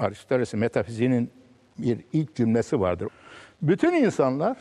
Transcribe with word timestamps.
Aristoteles'in 0.00 0.60
metafiziğinin 0.60 1.30
bir 1.78 1.98
ilk 2.12 2.34
cümlesi 2.34 2.80
vardır. 2.80 3.08
Bütün 3.62 3.92
insanlar 3.92 4.56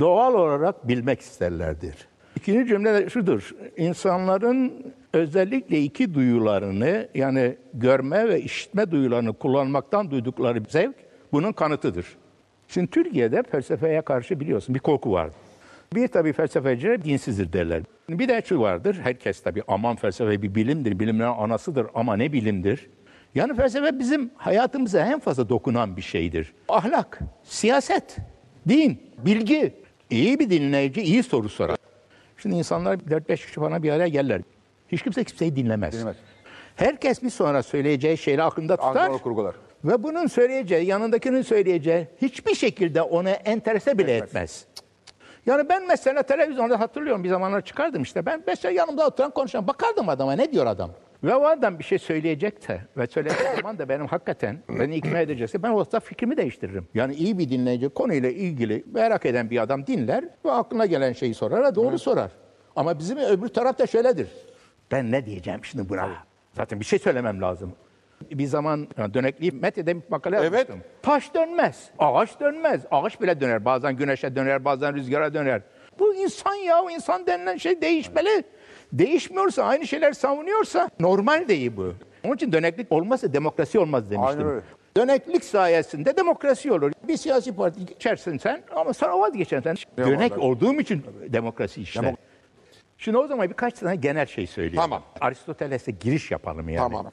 doğal 0.00 0.34
olarak 0.34 0.88
bilmek 0.88 1.20
isterlerdir. 1.20 1.94
İkinci 2.36 2.68
cümle 2.68 2.94
de 2.94 3.10
şudur. 3.10 3.54
İnsanların 3.76 4.92
özellikle 5.12 5.80
iki 5.80 6.14
duyularını 6.14 7.08
yani 7.14 7.56
görme 7.74 8.28
ve 8.28 8.40
işitme 8.40 8.90
duyularını 8.90 9.32
kullanmaktan 9.32 10.10
duydukları 10.10 10.62
zevk 10.68 10.94
bunun 11.32 11.52
kanıtıdır. 11.52 12.06
Şimdi 12.68 12.86
Türkiye'de 12.86 13.42
felsefeye 13.42 14.02
karşı 14.02 14.40
biliyorsun 14.40 14.74
bir 14.74 14.80
korku 14.80 15.12
var. 15.12 15.30
Bir 15.94 16.08
tabii 16.08 16.32
felsefeciler 16.32 17.04
dinsizdir 17.04 17.52
derler. 17.52 17.82
Bir 18.10 18.28
de 18.28 18.42
şu 18.44 18.60
vardır. 18.60 19.00
Herkes 19.02 19.42
tabii 19.42 19.62
aman 19.68 19.96
felsefe 19.96 20.42
bir 20.42 20.54
bilimdir, 20.54 20.98
bilimlerin 20.98 21.30
anasıdır 21.30 21.86
ama 21.94 22.16
ne 22.16 22.32
bilimdir? 22.32 22.90
Yani 23.34 23.54
felsefe 23.54 23.98
bizim 23.98 24.30
hayatımıza 24.36 25.00
en 25.00 25.20
fazla 25.20 25.48
dokunan 25.48 25.96
bir 25.96 26.02
şeydir. 26.02 26.52
Ahlak, 26.68 27.18
siyaset, 27.42 28.16
din, 28.68 29.02
bilgi. 29.18 29.74
İyi 30.10 30.38
bir 30.38 30.50
dinleyici 30.50 31.02
iyi 31.02 31.22
soru 31.22 31.48
sorar. 31.48 31.76
Şimdi 32.36 32.56
insanlar 32.56 32.94
4-5 32.94 33.36
kişi 33.36 33.54
falan 33.54 33.82
bir 33.82 33.90
araya 33.90 34.08
gelirler. 34.08 34.40
Hiç 34.88 35.02
kimse 35.02 35.24
kimseyi 35.24 35.56
dinlemez. 35.56 35.94
Dinlemez. 35.94 36.16
Herkes 36.76 37.22
bir 37.22 37.30
sonra 37.30 37.62
söyleyeceği 37.62 38.18
şeyleri 38.18 38.42
aklında 38.42 38.76
tutar. 38.76 39.12
Kurgular. 39.18 39.54
Ve 39.84 40.02
bunun 40.02 40.26
söyleyeceği, 40.26 40.86
yanındakinin 40.86 41.42
söyleyeceği 41.42 42.08
hiçbir 42.22 42.54
şekilde 42.54 43.02
onu 43.02 43.28
enterese 43.28 43.98
bile 43.98 44.16
etmez. 44.16 44.64
Yani 45.46 45.68
ben 45.68 45.86
mesela 45.88 46.22
televizyonda 46.22 46.80
hatırlıyorum 46.80 47.24
bir 47.24 47.28
zamanlar 47.28 47.60
çıkardım 47.60 48.02
işte. 48.02 48.26
Ben 48.26 48.42
mesela 48.46 48.72
yanımda 48.72 49.06
oturan 49.06 49.30
konuşan 49.30 49.66
bakardım 49.68 50.08
adama 50.08 50.32
ne 50.32 50.52
diyor 50.52 50.66
adam. 50.66 50.90
Ve 51.24 51.34
o 51.34 51.44
adam 51.44 51.78
bir 51.78 51.84
şey 51.84 51.98
söyleyecekse 51.98 52.80
ve 52.96 53.06
söylediği 53.06 53.56
zaman 53.56 53.78
da 53.78 53.88
benim 53.88 54.06
hakikaten 54.06 54.58
beni 54.68 54.96
ikna 54.96 55.18
edecekse 55.18 55.62
ben 55.62 55.70
o 55.70 55.84
zaman 55.84 56.00
fikrimi 56.00 56.36
değiştiririm. 56.36 56.88
Yani 56.94 57.14
iyi 57.14 57.38
bir 57.38 57.48
dinleyici 57.50 57.88
konuyla 57.88 58.30
ilgili 58.30 58.84
merak 58.94 59.26
eden 59.26 59.50
bir 59.50 59.62
adam 59.62 59.86
dinler 59.86 60.24
ve 60.44 60.50
aklına 60.50 60.86
gelen 60.86 61.12
şeyi 61.12 61.34
sorar 61.34 61.74
doğru 61.74 61.98
sorar. 61.98 62.30
Ama 62.76 62.98
bizim 62.98 63.18
öbür 63.18 63.48
taraf 63.48 63.78
da 63.78 63.86
şöyledir. 63.86 64.28
Ben 64.92 65.12
ne 65.12 65.26
diyeceğim 65.26 65.64
şimdi 65.64 65.88
buna? 65.88 66.08
Zaten 66.52 66.80
bir 66.80 66.84
şey 66.84 66.98
söylemem 66.98 67.40
lazım. 67.40 67.72
Bir 68.30 68.46
zaman 68.46 68.88
yani 68.98 69.14
dönekliği 69.14 69.52
Mete'de 69.52 69.96
bir 69.96 70.02
makale 70.08 70.36
Evet. 70.36 70.44
yazmıştım. 70.52 70.80
Taş 71.02 71.34
dönmez, 71.34 71.90
ağaç 71.98 72.40
dönmez. 72.40 72.82
Ağaç 72.90 73.20
bile 73.20 73.40
döner. 73.40 73.64
Bazen 73.64 73.96
güneşe 73.96 74.36
döner, 74.36 74.64
bazen 74.64 74.94
rüzgara 74.96 75.34
döner. 75.34 75.62
Bu 75.98 76.14
insan 76.14 76.54
ya, 76.54 76.82
o 76.82 76.90
insan 76.90 77.26
denilen 77.26 77.56
şey 77.56 77.82
değişmeli. 77.82 78.44
Değişmiyorsa, 78.92 79.62
aynı 79.64 79.86
şeyler 79.86 80.12
savunuyorsa 80.12 80.90
normal 81.00 81.48
değil 81.48 81.72
bu. 81.76 81.94
Onun 82.24 82.34
için 82.34 82.52
döneklik 82.52 82.92
olmazsa 82.92 83.32
demokrasi 83.32 83.78
olmaz 83.78 84.10
demiştim. 84.10 84.38
Aynen 84.40 84.46
öyle. 84.54 84.62
Döneklik 84.96 85.44
sayesinde 85.44 86.16
demokrasi 86.16 86.72
olur. 86.72 86.92
Bir 87.08 87.16
siyasi 87.16 87.56
parti 87.56 87.86
geçersin 87.86 88.38
sen 88.38 88.62
ama 88.76 88.92
sonra 88.92 89.20
vazgeçersin. 89.20 89.76
Dönek 89.96 90.30
tabii. 90.30 90.40
olduğum 90.40 90.80
için 90.80 91.04
demokrasi 91.28 91.82
işler. 91.82 92.02
Demok- 92.04 92.16
Şimdi 92.98 93.18
o 93.18 93.26
zaman 93.26 93.48
birkaç 93.48 93.74
tane 93.78 93.96
genel 93.96 94.26
şey 94.26 94.46
söyleyeyim. 94.46 94.76
Tamam. 94.76 95.02
Aristoteles'e 95.20 95.92
giriş 95.92 96.30
yapalım 96.30 96.68
yani. 96.68 96.92
Tamam. 96.92 97.12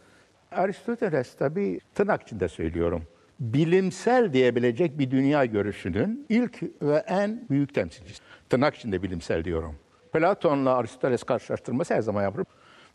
Aristoteles 0.52 1.36
tabii 1.36 1.80
tırnak 1.96 2.22
içinde 2.22 2.48
söylüyorum. 2.48 3.04
Bilimsel 3.40 4.34
diyebilecek 4.34 5.00
bir 5.00 5.12
dünya 5.12 5.46
görüşünün 5.46 6.26
ilk 6.30 6.64
ve 6.82 7.04
en 7.08 7.50
büyük 7.50 7.74
temsilcisi. 7.74 8.22
Tırnak 8.50 8.76
içinde 8.76 9.04
bilimsel 9.04 9.44
diyorum. 9.44 9.76
Platon'la 10.18 10.76
Aristoteles 10.76 11.24
karşılaştırması 11.24 11.94
her 11.94 12.02
zaman 12.02 12.24
yapılır. 12.24 12.46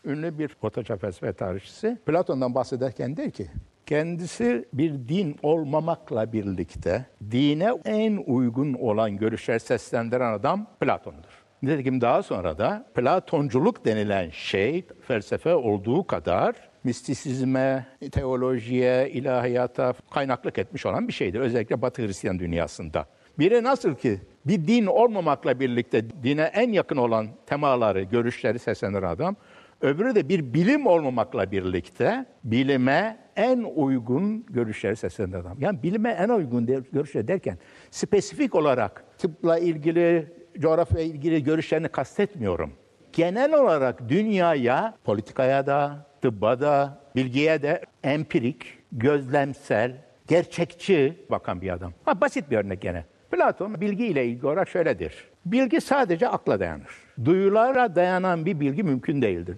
Ünlü 0.05 0.39
bir 0.39 0.57
ortaçağ 0.61 0.97
felsefe 0.97 1.33
tarihçisi 1.33 1.97
Platon'dan 2.05 2.55
bahsederken 2.55 3.17
der 3.17 3.31
ki 3.31 3.47
kendisi 3.85 4.65
bir 4.73 4.91
din 4.91 5.35
olmamakla 5.43 6.33
birlikte 6.33 7.05
dine 7.31 7.71
en 7.85 8.23
uygun 8.27 8.73
olan 8.73 9.17
görüşler 9.17 9.59
seslendiren 9.59 10.33
adam 10.33 10.67
Platon'dur. 10.79 11.43
Nitekim 11.61 12.01
daha 12.01 12.23
sonra 12.23 12.57
da 12.57 12.85
Platonculuk 12.95 13.85
denilen 13.85 14.29
şey 14.29 14.85
felsefe 15.07 15.55
olduğu 15.55 16.07
kadar 16.07 16.55
mistisizme, 16.83 17.85
teolojiye, 18.11 19.09
ilahiyata 19.09 19.93
kaynaklık 20.11 20.57
etmiş 20.57 20.85
olan 20.85 21.07
bir 21.07 21.13
şeydir. 21.13 21.39
Özellikle 21.39 21.81
Batı 21.81 22.01
Hristiyan 22.01 22.39
dünyasında. 22.39 23.05
Biri 23.39 23.63
nasıl 23.63 23.95
ki 23.95 24.19
bir 24.45 24.67
din 24.67 24.85
olmamakla 24.85 25.59
birlikte 25.59 26.23
dine 26.23 26.41
en 26.41 26.71
yakın 26.71 26.97
olan 26.97 27.27
temaları, 27.45 28.01
görüşleri 28.03 28.59
seslendiren 28.59 29.03
adam, 29.07 29.35
öbürü 29.81 30.15
de 30.15 30.29
bir 30.29 30.53
bilim 30.53 30.87
olmamakla 30.87 31.51
birlikte 31.51 32.25
bilime 32.43 33.17
en 33.35 33.63
uygun 33.75 34.45
görüşleri 34.49 34.95
seslendiren 34.95 35.39
adam. 35.39 35.57
Yani 35.59 35.83
bilime 35.83 36.09
en 36.09 36.29
uygun 36.29 36.67
de- 36.67 36.83
görüşler 36.91 37.27
derken 37.27 37.57
spesifik 37.91 38.55
olarak 38.55 39.03
tıpla 39.17 39.59
ilgili, 39.59 40.33
coğrafya 40.59 41.01
ilgili 41.01 41.43
görüşlerini 41.43 41.87
kastetmiyorum. 41.87 42.73
Genel 43.13 43.53
olarak 43.53 44.09
dünyaya, 44.09 44.97
politikaya 45.03 45.65
da, 45.65 46.07
tıbba 46.21 46.59
da, 46.59 46.99
bilgiye 47.15 47.61
de 47.61 47.81
empirik, 48.03 48.63
gözlemsel, 48.91 49.97
gerçekçi 50.27 51.17
bakan 51.31 51.61
bir 51.61 51.73
adam. 51.73 51.93
Ha, 52.05 52.21
basit 52.21 52.51
bir 52.51 52.57
örnek 52.57 52.81
gene. 52.81 53.05
Platon 53.33 53.81
bilgiyle 53.81 54.25
ilgili 54.25 54.47
olarak 54.47 54.69
şöyledir. 54.69 55.13
Bilgi 55.45 55.81
sadece 55.81 56.27
akla 56.27 56.59
dayanır. 56.59 56.89
Duyulara 57.25 57.95
dayanan 57.95 58.45
bir 58.45 58.59
bilgi 58.59 58.83
mümkün 58.83 59.21
değildir. 59.21 59.57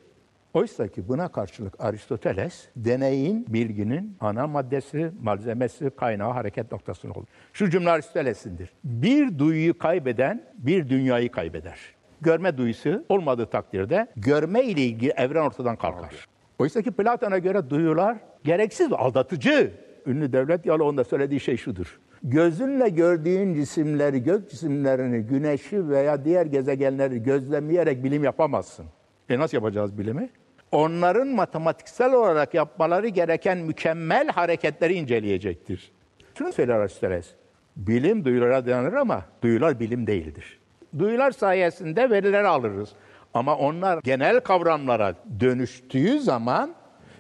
Oysa 0.54 0.88
ki 0.88 1.08
buna 1.08 1.28
karşılık 1.28 1.74
Aristoteles 1.80 2.68
deneyin, 2.76 3.46
bilginin 3.50 4.18
ana 4.20 4.48
maddesi, 4.48 5.12
malzemesi, 5.22 5.90
kaynağı, 5.90 6.32
hareket 6.32 6.72
noktasını 6.72 7.14
olur. 7.14 7.28
Şu 7.54 7.70
cümle 7.70 7.90
Aristoteles'indir. 7.90 8.70
Bir 8.84 9.40
duyuyu 9.40 9.78
kaybeden 9.78 10.44
bir 10.58 10.90
dünyayı 10.90 11.32
kaybeder. 11.32 11.80
Görme 12.22 12.58
duyusu 12.58 13.06
olmadığı 13.10 13.46
takdirde 13.46 14.08
görme 14.16 14.64
ile 14.64 14.82
ilgili 14.82 15.12
evren 15.12 15.42
ortadan 15.42 15.76
kalkar. 15.76 16.28
Oysa 16.60 16.82
ki 16.82 16.92
Platon'a 16.92 17.38
göre 17.38 17.70
duyular 17.70 18.18
gereksiz, 18.44 18.94
aldatıcı. 18.94 19.72
Ünlü 20.06 20.34
devlet 20.34 20.64
diyaloğunda 20.64 21.04
söylediği 21.04 21.40
şey 21.40 21.58
şudur. 21.58 22.00
Gözünle 22.28 22.90
gördüğün 22.90 23.54
cisimleri, 23.54 24.24
gök 24.24 24.50
cisimlerini, 24.50 25.22
güneşi 25.22 25.90
veya 25.90 26.26
diğer 26.26 26.46
gezegenleri 26.46 27.24
gözlemleyerek 27.24 28.04
bilim 28.04 28.24
yapamazsın. 28.24 28.86
E 29.30 29.40
nasıl 29.40 29.58
yapacağız 29.58 29.98
bilimi? 29.98 30.30
Onların 30.72 31.28
matematiksel 31.28 32.14
olarak 32.14 32.54
yapmaları 32.54 33.08
gereken 33.08 33.58
mükemmel 33.58 34.28
hareketleri 34.28 34.94
inceleyecektir. 34.94 35.92
Şunu 36.38 36.54
söyler 36.54 36.74
Aristoteles. 36.74 37.28
Bilim 37.76 38.26
duyulara 38.26 38.66
dayanır 38.66 38.94
ama 38.94 39.26
duyular 39.42 39.80
bilim 39.80 40.08
değildir. 40.08 40.60
Duyular 41.00 41.32
sayesinde 41.32 42.10
verileri 42.10 42.48
alırız. 42.48 42.90
Ama 43.34 43.56
onlar 43.56 44.00
genel 44.04 44.40
kavramlara 44.40 45.16
dönüştüğü 45.40 46.20
zaman 46.20 46.76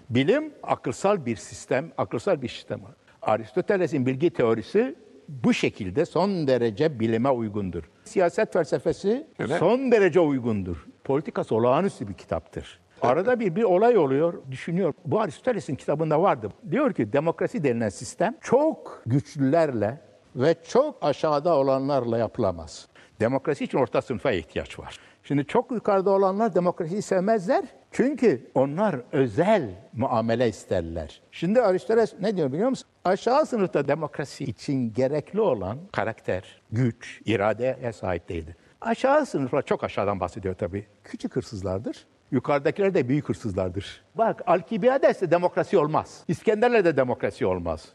bilim 0.09 0.53
akılsal 0.63 1.25
bir 1.25 1.35
sistem, 1.35 1.91
akılsal 1.97 2.41
bir 2.41 2.49
sistem. 2.49 2.79
Aristoteles'in 3.25 4.05
bilgi 4.05 4.29
teorisi 4.29 4.95
bu 5.29 5.53
şekilde 5.53 6.05
son 6.05 6.47
derece 6.47 6.99
bilime 6.99 7.29
uygundur. 7.29 7.83
Siyaset 8.03 8.53
felsefesi 8.53 9.27
Evet. 9.39 9.59
son 9.59 9.91
derece 9.91 10.19
uygundur. 10.19 10.85
Politikası 11.03 11.55
olağanüstü 11.55 12.07
bir 12.07 12.13
kitaptır. 12.13 12.79
Arada 13.01 13.39
bir 13.39 13.55
bir 13.55 13.63
olay 13.63 13.97
oluyor, 13.97 14.33
düşünüyor. 14.51 14.93
Bu 15.05 15.19
Aristoteles'in 15.21 15.75
kitabında 15.75 16.21
vardı. 16.21 16.49
Diyor 16.71 16.93
ki 16.93 17.13
demokrasi 17.13 17.63
denilen 17.63 17.89
sistem 17.89 18.35
çok 18.41 19.01
güçlülerle 19.05 20.01
ve 20.35 20.55
çok 20.67 20.97
aşağıda 21.01 21.57
olanlarla 21.57 22.17
yapılamaz. 22.17 22.87
Demokrasi 23.19 23.63
için 23.63 23.77
orta 23.77 24.01
sınıfa 24.01 24.31
ihtiyaç 24.31 24.79
var. 24.79 24.99
Şimdi 25.23 25.45
çok 25.45 25.71
yukarıda 25.71 26.09
olanlar 26.09 26.55
demokrasiyi 26.55 27.01
sevmezler. 27.01 27.63
Çünkü 27.91 28.51
onlar 28.55 28.95
özel 29.11 29.69
muamele 29.93 30.49
isterler. 30.49 31.21
Şimdi 31.31 31.61
Aristoteles 31.61 32.13
ne 32.21 32.37
diyor 32.37 32.51
biliyor 32.51 32.69
musun? 32.69 32.87
Aşağı 33.05 33.45
sınıfta 33.45 33.87
demokrasi 33.87 34.43
için 34.43 34.93
gerekli 34.93 35.41
olan 35.41 35.77
karakter, 35.91 36.61
güç, 36.71 37.21
iradeye 37.25 37.93
sahip 37.93 38.29
değildir. 38.29 38.55
Aşağı 38.81 39.25
sınıflar 39.25 39.61
çok 39.61 39.83
aşağıdan 39.83 40.19
bahsediyor 40.19 40.55
tabii. 40.55 40.85
Küçük 41.03 41.35
hırsızlardır. 41.35 42.05
Yukarıdakiler 42.31 42.93
de 42.93 43.09
büyük 43.09 43.29
hırsızlardır. 43.29 44.03
Bak 44.15 44.41
Alkibiyades'te 44.47 45.31
demokrasi 45.31 45.77
olmaz. 45.77 46.23
İskender'le 46.27 46.85
de 46.85 46.97
demokrasi 46.97 47.45
olmaz. 47.45 47.85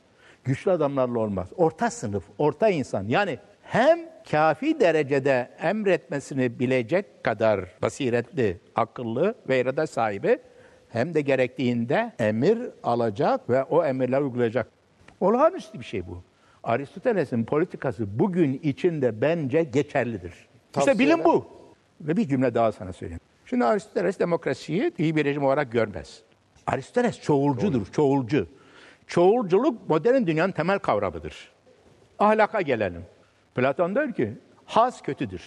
Güçlü 0.45 0.71
adamlarla 0.71 1.19
olmaz. 1.19 1.49
Orta 1.57 1.91
sınıf, 1.91 2.25
orta 2.39 2.69
insan. 2.69 3.05
Yani 3.09 3.39
hem 3.63 4.10
kafi 4.31 4.81
derecede 4.81 5.51
emretmesini 5.63 6.59
bilecek 6.59 7.25
kadar 7.25 7.61
basiretli, 7.83 8.61
akıllı 8.75 9.35
ve 9.49 9.61
irade 9.61 9.87
sahibi 9.87 10.39
hem 10.89 11.15
de 11.15 11.21
gerektiğinde 11.21 12.13
emir 12.19 12.59
alacak 12.83 13.51
ve 13.51 13.65
o 13.65 13.85
emirler 13.85 14.21
uygulayacak. 14.21 14.69
Olağanüstü 15.21 15.81
bir 15.81 15.85
şey 15.85 16.07
bu. 16.07 16.23
Aristoteles'in 16.63 17.45
politikası 17.45 18.19
bugün 18.19 18.61
içinde 18.63 19.21
bence 19.21 19.63
geçerlidir. 19.63 20.35
İşte 20.79 20.99
bilim 20.99 21.25
bu. 21.25 21.47
Ve 22.01 22.17
bir 22.17 22.29
cümle 22.29 22.55
daha 22.55 22.73
sana 22.73 22.93
söyleyeyim. 22.93 23.21
Şimdi 23.47 23.65
Aristoteles 23.65 24.19
demokrasiyi 24.19 24.93
iyi 24.99 25.17
bir 25.17 25.25
rejim 25.25 25.45
olarak 25.45 25.73
görmez. 25.73 26.23
Aristoteles 26.67 27.21
çoğulcudur, 27.21 27.87
çoğulcu. 27.87 28.47
Çoğulculuk 29.07 29.89
modern 29.89 30.27
dünyanın 30.27 30.53
temel 30.53 30.79
kavramıdır. 30.79 31.53
Ahlaka 32.19 32.61
gelelim. 32.61 33.03
Platon 33.61 33.95
der 33.95 34.13
ki 34.13 34.33
haz 34.65 35.03
kötüdür. 35.03 35.43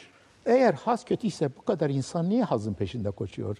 Eğer 0.46 0.74
haz 0.74 1.06
kötüyse 1.06 1.50
bu 1.58 1.62
kadar 1.62 1.90
insan 1.90 2.30
niye 2.30 2.44
hazın 2.44 2.74
peşinde 2.74 3.12
koşuyor? 3.12 3.58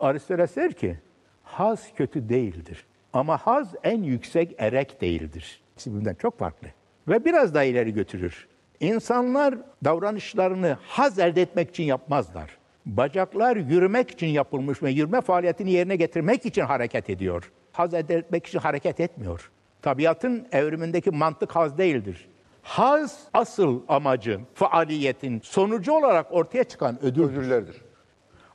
Aristoteles 0.00 0.56
der 0.56 0.72
ki 0.72 0.98
haz 1.42 1.94
kötü 1.94 2.28
değildir. 2.28 2.84
Ama 3.12 3.36
haz 3.36 3.74
en 3.82 4.02
yüksek 4.02 4.54
erek 4.58 5.00
değildir. 5.00 5.62
İkisi 5.72 5.90
birbirinden 5.90 6.14
çok 6.14 6.38
farklı. 6.38 6.68
Ve 7.08 7.24
biraz 7.24 7.54
daha 7.54 7.64
ileri 7.64 7.94
götürür. 7.94 8.48
İnsanlar 8.80 9.54
davranışlarını 9.84 10.76
haz 10.82 11.18
elde 11.18 11.42
etmek 11.42 11.70
için 11.70 11.84
yapmazlar. 11.84 12.58
Bacaklar 12.86 13.56
yürümek 13.56 14.10
için 14.10 14.26
yapılmış 14.26 14.82
ve 14.82 14.90
yürüme 14.90 15.20
faaliyetini 15.20 15.70
yerine 15.70 15.96
getirmek 15.96 16.46
için 16.46 16.62
hareket 16.62 17.10
ediyor. 17.10 17.52
Haz 17.72 17.94
elde 17.94 18.14
etmek 18.14 18.46
için 18.46 18.58
hareket 18.58 19.00
etmiyor. 19.00 19.50
Tabiatın 19.82 20.46
evrimindeki 20.52 21.10
mantık 21.10 21.56
haz 21.56 21.78
değildir. 21.78 22.28
Haz 22.64 23.18
asıl 23.34 23.82
amacın, 23.88 24.42
faaliyetin 24.54 25.40
sonucu 25.44 25.92
olarak 25.92 26.26
ortaya 26.30 26.64
çıkan 26.64 27.04
ödüldür. 27.04 27.32
Ödüllerdir. 27.32 27.76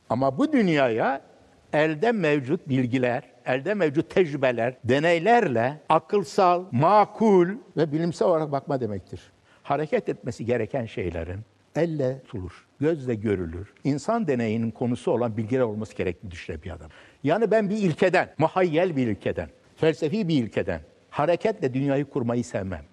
Ama 0.08 0.38
bu 0.38 0.52
dünyaya 0.52 1.20
elde 1.72 2.12
mevcut 2.12 2.68
bilgiler, 2.68 3.22
elde 3.46 3.74
mevcut 3.74 4.10
tecrübeler, 4.10 4.74
deneylerle 4.84 5.80
akılsal, 5.88 6.64
makul 6.72 7.48
ve 7.76 7.92
bilimsel 7.92 8.28
olarak 8.28 8.52
bakma 8.52 8.80
demektir. 8.80 9.20
Hareket 9.62 10.08
etmesi 10.08 10.44
gereken 10.44 10.86
şeylerin 10.86 11.40
elle 11.76 12.22
tutulur, 12.22 12.66
gözle 12.80 13.14
görülür. 13.14 13.72
İnsan 13.84 14.26
deneyinin 14.26 14.70
konusu 14.70 15.10
olan 15.10 15.36
bilgiler 15.36 15.60
olması 15.60 15.96
gerektiğini 15.96 16.30
düşünen 16.30 16.62
bir 16.62 16.70
adam. 16.70 16.90
Yani 17.24 17.50
ben 17.50 17.70
bir 17.70 17.76
ilkeden, 17.76 18.34
muhayyel 18.38 18.96
bir 18.96 19.06
ilkeden, 19.06 19.48
felsefi 19.76 20.28
bir 20.28 20.34
ilkeden 20.34 20.80
hareketle 21.10 21.74
dünyayı 21.74 22.04
kurmayı 22.04 22.44
sevmem. 22.44 22.84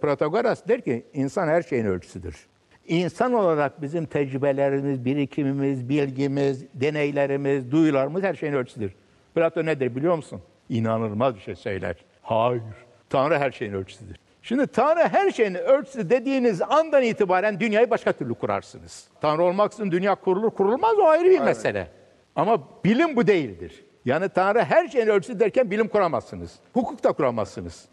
Protagoras 0.00 0.68
der 0.68 0.80
ki 0.80 1.06
insan 1.12 1.48
her 1.48 1.62
şeyin 1.62 1.84
ölçüsüdür. 1.84 2.46
İnsan 2.86 3.32
olarak 3.32 3.82
bizim 3.82 4.06
tecrübelerimiz, 4.06 5.04
birikimimiz, 5.04 5.88
bilgimiz, 5.88 6.64
deneylerimiz, 6.74 7.70
duyularımız 7.70 8.22
her 8.22 8.34
şeyin 8.34 8.52
ölçüsüdür. 8.52 8.92
Platon 9.34 9.66
nedir 9.66 9.96
biliyor 9.96 10.16
musun? 10.16 10.40
İnanılmaz 10.68 11.34
bir 11.34 11.40
şey 11.40 11.54
söyler. 11.54 11.96
Hayır. 12.22 12.62
Tanrı 13.10 13.38
her 13.38 13.50
şeyin 13.50 13.72
ölçüsüdür. 13.72 14.16
Şimdi 14.42 14.66
Tanrı 14.66 15.08
her 15.08 15.30
şeyin 15.30 15.54
ölçüsü 15.54 16.10
dediğiniz 16.10 16.62
andan 16.62 17.02
itibaren 17.02 17.60
dünyayı 17.60 17.90
başka 17.90 18.12
türlü 18.12 18.34
kurarsınız. 18.34 19.08
Tanrı 19.20 19.42
olmaksızın 19.42 19.90
dünya 19.90 20.14
kurulur 20.14 20.50
kurulmaz 20.50 20.98
o 20.98 21.04
ayrı 21.04 21.30
bir 21.30 21.40
mesele. 21.40 21.88
Ama 22.36 22.58
bilim 22.84 23.16
bu 23.16 23.26
değildir. 23.26 23.84
Yani 24.04 24.28
Tanrı 24.28 24.64
her 24.64 24.88
şeyin 24.88 25.06
ölçüsü 25.06 25.40
derken 25.40 25.70
bilim 25.70 25.88
kuramazsınız. 25.88 26.58
Hukuk 26.72 27.04
da 27.04 27.12
kuramazsınız 27.12 27.88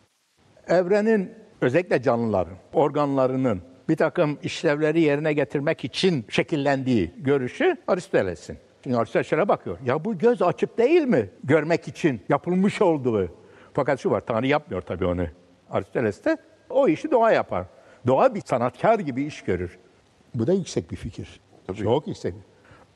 evrenin 0.67 1.33
özellikle 1.61 2.01
canlıların, 2.01 2.53
organlarının 2.73 3.61
bir 3.89 3.95
takım 3.95 4.37
işlevleri 4.43 5.01
yerine 5.01 5.33
getirmek 5.33 5.85
için 5.85 6.25
şekillendiği 6.29 7.11
görüşü 7.17 7.77
Aristoteles'in. 7.87 8.57
Şimdi 8.83 8.97
Aristoteles 8.97 9.27
şöyle 9.27 9.47
bakıyor. 9.47 9.77
Ya 9.85 10.05
bu 10.05 10.17
göz 10.17 10.41
açık 10.41 10.77
değil 10.77 11.01
mi? 11.01 11.29
Görmek 11.43 11.87
için 11.87 12.21
yapılmış 12.29 12.81
olduğu. 12.81 13.27
Fakat 13.73 13.99
şu 13.99 14.11
var, 14.11 14.21
Tanrı 14.21 14.47
yapmıyor 14.47 14.81
tabii 14.81 15.05
onu. 15.05 15.25
Aristoteles 15.69 16.25
de 16.25 16.37
o 16.69 16.87
işi 16.87 17.11
doğa 17.11 17.31
yapar. 17.31 17.65
Doğa 18.07 18.35
bir 18.35 18.41
sanatkar 18.41 18.99
gibi 18.99 19.23
iş 19.23 19.41
görür. 19.41 19.77
Bu 20.35 20.47
da 20.47 20.53
yüksek 20.53 20.91
bir 20.91 20.95
fikir. 20.95 21.39
Çok 21.83 22.07
yüksek. 22.07 22.33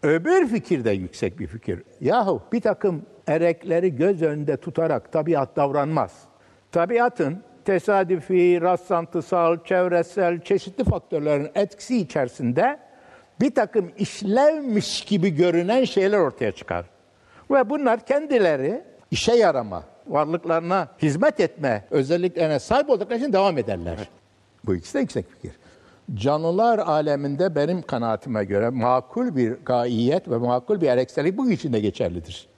Öbür 0.03 0.47
fikir 0.47 0.85
de 0.85 0.91
yüksek 0.91 1.39
bir 1.39 1.47
fikir. 1.47 1.83
Yahu 2.01 2.41
bir 2.53 2.61
takım 2.61 3.01
erekleri 3.27 3.95
göz 3.95 4.21
önünde 4.21 4.57
tutarak 4.57 5.11
tabiat 5.11 5.55
davranmaz. 5.55 6.23
Tabiatın 6.71 7.43
tesadüfi, 7.69 8.61
rastlantısal, 8.61 9.63
çevresel, 9.63 10.41
çeşitli 10.41 10.83
faktörlerin 10.83 11.49
etkisi 11.55 11.97
içerisinde 11.97 12.79
bir 13.41 13.55
takım 13.55 13.91
işlevmiş 13.97 15.01
gibi 15.05 15.29
görünen 15.29 15.83
şeyler 15.83 16.17
ortaya 16.17 16.51
çıkar. 16.51 16.85
Ve 17.51 17.69
bunlar 17.69 18.05
kendileri 18.05 18.83
işe 19.11 19.33
yarama, 19.33 19.83
varlıklarına 20.07 20.87
hizmet 21.01 21.39
etme 21.39 21.85
özelliklerine 21.91 22.59
sahip 22.59 22.89
oldukları 22.89 23.19
için 23.19 23.33
devam 23.33 23.57
ederler. 23.57 23.97
Bu 24.65 24.75
ikisi 24.75 24.93
de 24.93 24.99
yüksek 24.99 25.25
fikir. 25.31 25.51
Canlılar 26.13 26.79
aleminde 26.79 27.55
benim 27.55 27.81
kanaatime 27.81 28.43
göre 28.45 28.69
makul 28.69 29.35
bir 29.35 29.51
gaiyet 29.51 30.29
ve 30.29 30.37
makul 30.37 30.81
bir 30.81 30.87
ereksellik 30.87 31.37
bu 31.37 31.51
için 31.51 31.73
de 31.73 31.79
geçerlidir. 31.79 32.48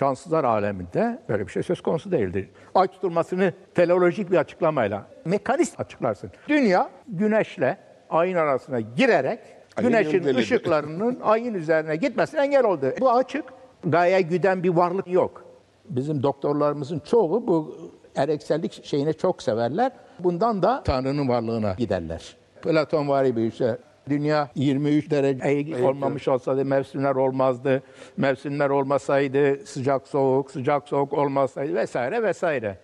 Cansızlar 0.00 0.44
aleminde 0.44 1.18
böyle 1.28 1.46
bir 1.46 1.52
şey 1.52 1.62
söz 1.62 1.80
konusu 1.80 2.12
değildir. 2.12 2.48
Ay 2.74 2.88
tutulmasını 2.88 3.52
teleolojik 3.74 4.30
bir 4.30 4.36
açıklamayla, 4.36 5.06
mekanist 5.24 5.80
açıklarsın. 5.80 6.30
Dünya 6.48 6.90
güneşle 7.08 7.76
ayın 8.10 8.36
arasına 8.36 8.80
girerek 8.80 9.40
Ayın 9.76 9.90
güneşin 9.90 10.12
yöndeledi. 10.12 10.38
ışıklarının 10.38 11.18
ayın 11.22 11.54
üzerine 11.54 11.96
gitmesine 11.96 12.40
engel 12.40 12.64
oldu. 12.64 12.86
Bu 13.00 13.10
açık. 13.10 13.44
Gaye 13.84 14.20
güden 14.20 14.62
bir 14.62 14.68
varlık 14.68 15.08
yok. 15.08 15.44
Bizim 15.84 16.22
doktorlarımızın 16.22 16.98
çoğu 16.98 17.46
bu 17.46 17.76
ereksellik 18.16 18.84
şeyini 18.84 19.14
çok 19.14 19.42
severler. 19.42 19.92
Bundan 20.18 20.62
da 20.62 20.82
Tanrı'nın 20.82 21.28
varlığına 21.28 21.74
giderler. 21.78 22.36
Platon 22.62 23.08
var 23.08 23.36
bir 23.36 23.50
şey. 23.50 23.70
Dünya 24.10 24.50
23 24.54 25.10
derece 25.10 25.86
olmamış 25.86 26.28
olsaydı 26.28 26.64
mevsimler 26.64 27.14
olmazdı. 27.14 27.82
Mevsimler 28.16 28.70
olmasaydı 28.70 29.66
sıcak 29.66 30.08
soğuk, 30.08 30.50
sıcak 30.50 30.88
soğuk 30.88 31.12
olmasaydı 31.12 31.74
vesaire 31.74 32.22
vesaire. 32.22 32.78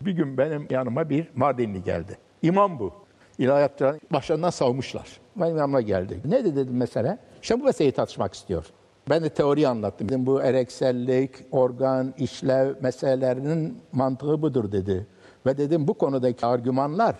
Bir 0.00 0.12
gün 0.12 0.38
benim 0.38 0.66
yanıma 0.70 1.10
bir 1.10 1.28
Mardinli 1.34 1.82
geldi. 1.82 2.18
İmam 2.42 2.78
bu. 2.78 2.92
İlahiyatçıların 3.38 4.00
başlarından 4.12 4.50
savmuşlar. 4.50 5.20
Benim 5.36 5.56
yanıma 5.56 5.80
geldi. 5.80 6.20
Ne 6.24 6.44
dedi 6.44 6.56
dedim 6.56 6.76
mesela? 6.76 7.18
İşte 7.42 7.60
bu 7.60 7.64
meseleyi 7.64 7.92
tartışmak 7.92 8.34
istiyor. 8.34 8.64
Ben 9.10 9.22
de 9.22 9.28
teori 9.28 9.68
anlattım. 9.68 10.08
Dedim 10.08 10.26
bu 10.26 10.42
ereksellik, 10.42 11.30
organ, 11.50 12.14
işlev 12.18 12.74
meselelerinin 12.82 13.78
mantığı 13.92 14.42
budur 14.42 14.72
dedi. 14.72 15.06
Ve 15.46 15.58
dedim 15.58 15.88
bu 15.88 15.94
konudaki 15.94 16.46
argümanlar 16.46 17.14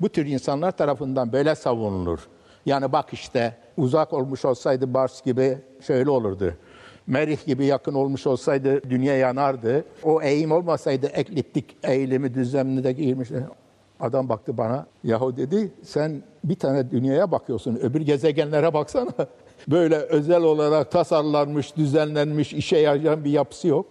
bu 0.00 0.08
tür 0.08 0.26
insanlar 0.26 0.72
tarafından 0.72 1.32
böyle 1.32 1.54
savunulur. 1.54 2.20
Yani 2.66 2.92
bak 2.92 3.12
işte 3.12 3.54
uzak 3.76 4.12
olmuş 4.12 4.44
olsaydı 4.44 4.94
Bars 4.94 5.22
gibi 5.22 5.58
şöyle 5.80 6.10
olurdu. 6.10 6.54
Merih 7.06 7.46
gibi 7.46 7.64
yakın 7.64 7.94
olmuş 7.94 8.26
olsaydı 8.26 8.90
dünya 8.90 9.16
yanardı. 9.16 9.84
O 10.02 10.22
eğim 10.22 10.52
olmasaydı 10.52 11.06
ekliptik 11.06 11.76
eğilimi 11.82 12.34
düzenine 12.34 12.92
girmiş. 12.92 13.28
Adam 14.00 14.28
baktı 14.28 14.58
bana. 14.58 14.86
Yahu 15.04 15.36
dedi 15.36 15.72
sen 15.82 16.22
bir 16.44 16.54
tane 16.54 16.90
dünyaya 16.90 17.30
bakıyorsun. 17.30 17.76
Öbür 17.76 18.00
gezegenlere 18.00 18.74
baksana. 18.74 19.10
Böyle 19.68 19.96
özel 19.96 20.42
olarak 20.42 20.90
tasarlanmış, 20.90 21.76
düzenlenmiş, 21.76 22.52
işe 22.52 22.78
yarayan 22.78 23.24
bir 23.24 23.30
yapısı 23.30 23.68
yok. 23.68 23.86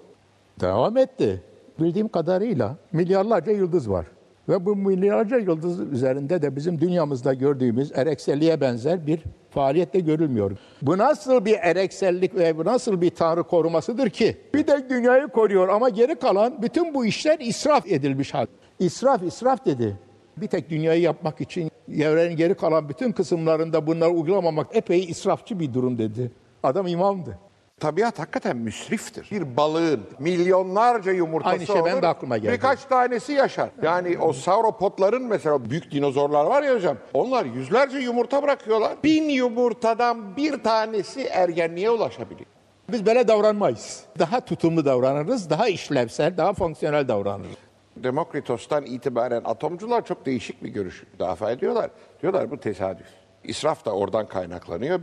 Devam 0.60 0.98
etti. 0.98 1.42
Bildiğim 1.80 2.08
kadarıyla 2.08 2.76
milyarlarca 2.92 3.52
yıldız 3.52 3.90
var. 3.90 4.06
Ve 4.50 4.66
bu 4.66 4.76
milyarlarca 4.76 5.38
yıldız 5.38 5.80
üzerinde 5.80 6.42
de 6.42 6.56
bizim 6.56 6.82
dünyamızda 6.82 7.34
gördüğümüz 7.34 7.92
erekselliğe 7.96 8.62
benzer 8.62 9.08
bir 9.08 9.24
faaliyet 9.50 9.94
de 9.94 10.00
görülmüyor. 10.00 10.52
Bu 10.82 10.98
nasıl 10.98 11.46
bir 11.46 11.58
ereksellik 11.62 12.36
ve 12.36 12.58
bu 12.58 12.66
nasıl 12.66 13.02
bir 13.02 13.10
tanrı 13.10 13.44
korumasıdır 13.44 14.10
ki? 14.10 14.38
Bir 14.54 14.68
de 14.68 14.90
dünyayı 14.90 15.28
koruyor 15.28 15.70
ama 15.70 15.90
geri 15.90 16.16
kalan 16.16 16.62
bütün 16.62 16.94
bu 16.94 17.06
işler 17.06 17.40
israf 17.40 17.92
edilmiş 17.92 18.34
hal. 18.34 18.46
İsraf, 18.80 19.24
israf 19.24 19.66
dedi. 19.66 19.98
Bir 20.38 20.48
tek 20.48 20.70
dünyayı 20.70 21.02
yapmak 21.02 21.42
için 21.42 21.72
evrenin 21.90 22.36
geri 22.36 22.54
kalan 22.54 22.90
bütün 22.90 23.12
kısımlarında 23.12 23.88
bunları 23.88 24.10
uygulamamak 24.10 24.76
epey 24.76 25.04
israfçı 25.04 25.60
bir 25.60 25.74
durum 25.74 25.98
dedi. 25.98 26.32
Adam 26.64 26.88
imamdı. 26.88 27.40
Tabiat 27.80 28.20
hakikaten 28.20 28.58
müsriftir. 28.58 29.28
Bir 29.32 29.58
balığın 29.58 30.02
milyonlarca 30.20 31.12
yumurtası 31.12 31.54
Aynı 31.54 31.66
şey 31.66 31.76
benim 31.76 31.94
olur. 31.94 32.02
de 32.02 32.08
aklıma 32.08 32.38
geldi. 32.38 32.54
Birkaç 32.54 32.84
tanesi 32.86 33.34
yaşar. 33.34 33.70
Yani 33.82 34.18
o 34.18 34.34
sauropodların 34.34 35.24
mesela 35.24 35.70
büyük 35.70 35.92
dinozorlar 35.92 36.46
var 36.46 36.64
ya 36.64 36.76
hocam. 36.76 36.98
Onlar 37.14 37.46
yüzlerce 37.46 37.98
yumurta 37.98 38.44
bırakıyorlar. 38.44 38.92
Bin 39.04 39.30
yumurtadan 39.30 40.38
bir 40.38 40.64
tanesi 40.64 41.22
ergenliğe 41.24 41.90
ulaşabiliyor. 41.90 42.50
Biz 42.92 43.06
böyle 43.06 43.28
davranmayız. 43.28 44.04
Daha 44.20 44.40
tutumlu 44.42 44.86
davranırız, 44.86 45.50
daha 45.50 45.68
işlevsel, 45.68 46.38
daha 46.38 46.54
fonksiyonel 46.54 47.08
davranırız. 47.08 47.56
Demokritos'tan 47.98 48.86
itibaren 48.86 49.42
atomcular 49.46 50.06
çok 50.06 50.26
değişik 50.26 50.64
bir 50.64 50.70
görüş 50.70 51.04
müdafaa 51.14 51.52
ediyorlar. 51.52 51.90
Diyorlar 52.22 52.52
bu 52.52 52.58
tesadüf. 52.60 53.08
İsraf 53.44 53.86
da 53.86 53.92
oradan 53.92 54.28
kaynaklanıyor. 54.28 55.00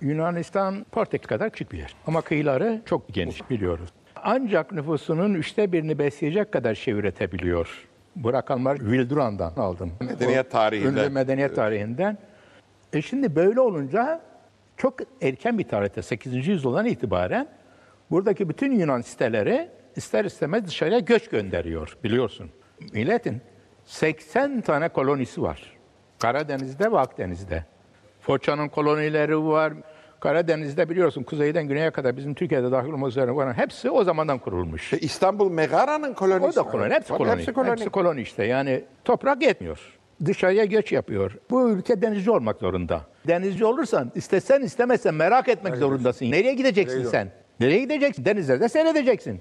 Yunanistan 0.00 0.86
Portekiz 0.92 1.28
kadar 1.28 1.50
küçük 1.50 1.72
bir 1.72 1.78
yer. 1.78 1.94
Ama 2.06 2.20
kıyıları 2.20 2.82
çok 2.86 3.08
geniş 3.08 3.50
biliyoruz. 3.50 3.90
Ancak 4.16 4.72
nüfusunun 4.72 5.34
üçte 5.34 5.72
birini 5.72 5.98
besleyecek 5.98 6.52
kadar 6.52 6.74
şey 6.74 6.94
üretebiliyor. 6.94 7.88
Bu 8.16 8.32
rakamlar 8.32 8.76
Will 8.76 9.10
Durant'dan 9.10 9.52
aldım. 9.56 9.92
Medeniyet 10.00 10.46
O 10.46 10.50
tarihinden. 10.50 11.02
Ünlü 11.04 11.08
medeniyet 11.10 11.56
tarihinden. 11.56 12.18
E 12.92 13.02
şimdi 13.02 13.36
böyle 13.36 13.60
olunca 13.60 14.20
çok 14.76 14.94
erken 15.22 15.58
bir 15.58 15.68
tarihte 15.68 16.02
8. 16.02 16.46
yüzyıldan 16.46 16.86
itibaren 16.86 17.48
buradaki 18.10 18.48
bütün 18.48 18.72
Yunan 18.72 19.00
siteleri 19.00 19.68
ister 19.96 20.24
istemez 20.24 20.66
dışarıya 20.66 20.98
göç 20.98 21.28
gönderiyor 21.28 21.96
biliyorsun. 22.04 22.50
milletin 22.92 23.40
80 23.84 24.60
tane 24.60 24.88
kolonisi 24.88 25.42
var. 25.42 25.76
Karadeniz'de 26.18 26.92
ve 26.92 26.98
Akdeniz'de. 26.98 27.64
Foça'nın 28.20 28.68
kolonileri 28.68 29.44
var. 29.44 29.72
Karadeniz'de 30.20 30.88
biliyorsun 30.88 31.22
kuzeyden 31.22 31.68
güneye 31.68 31.90
kadar 31.90 32.16
bizim 32.16 32.34
Türkiye'de 32.34 32.72
dahil 32.72 32.88
olmak 32.88 33.08
üzere 33.08 33.34
var. 33.36 33.54
Hepsi 33.54 33.90
o 33.90 34.04
zamandan 34.04 34.38
kurulmuş. 34.38 34.92
E, 34.92 34.98
İstanbul 34.98 35.50
Megara'nın 35.50 36.14
kolonisi. 36.14 36.60
O 36.60 36.64
da 36.64 36.70
koloni, 36.70 36.94
hepsi 36.94 37.12
koloni. 37.12 37.32
Hepsi 37.32 37.52
koloni. 37.52 37.70
Hepsi 37.70 37.90
koloni 37.90 38.20
işte. 38.20 38.44
Yani 38.44 38.84
toprak 39.04 39.42
yetmiyor. 39.42 39.78
Dışarıya 40.24 40.64
göç 40.64 40.92
yapıyor. 40.92 41.38
Bu 41.50 41.70
ülke 41.70 42.02
denizci 42.02 42.30
olmak 42.30 42.58
zorunda. 42.58 43.00
Denizci 43.28 43.64
olursan 43.64 44.12
istesen 44.14 44.62
istemezsen 44.62 45.14
merak 45.14 45.48
etmek 45.48 45.76
zorundasın. 45.76 46.30
Nereye 46.30 46.54
gideceksin 46.54 47.04
sen? 47.04 47.28
Nereye 47.60 47.80
gideceksin? 47.80 48.24
Denizlerde 48.24 48.68
seyredeceksin. 48.68 49.40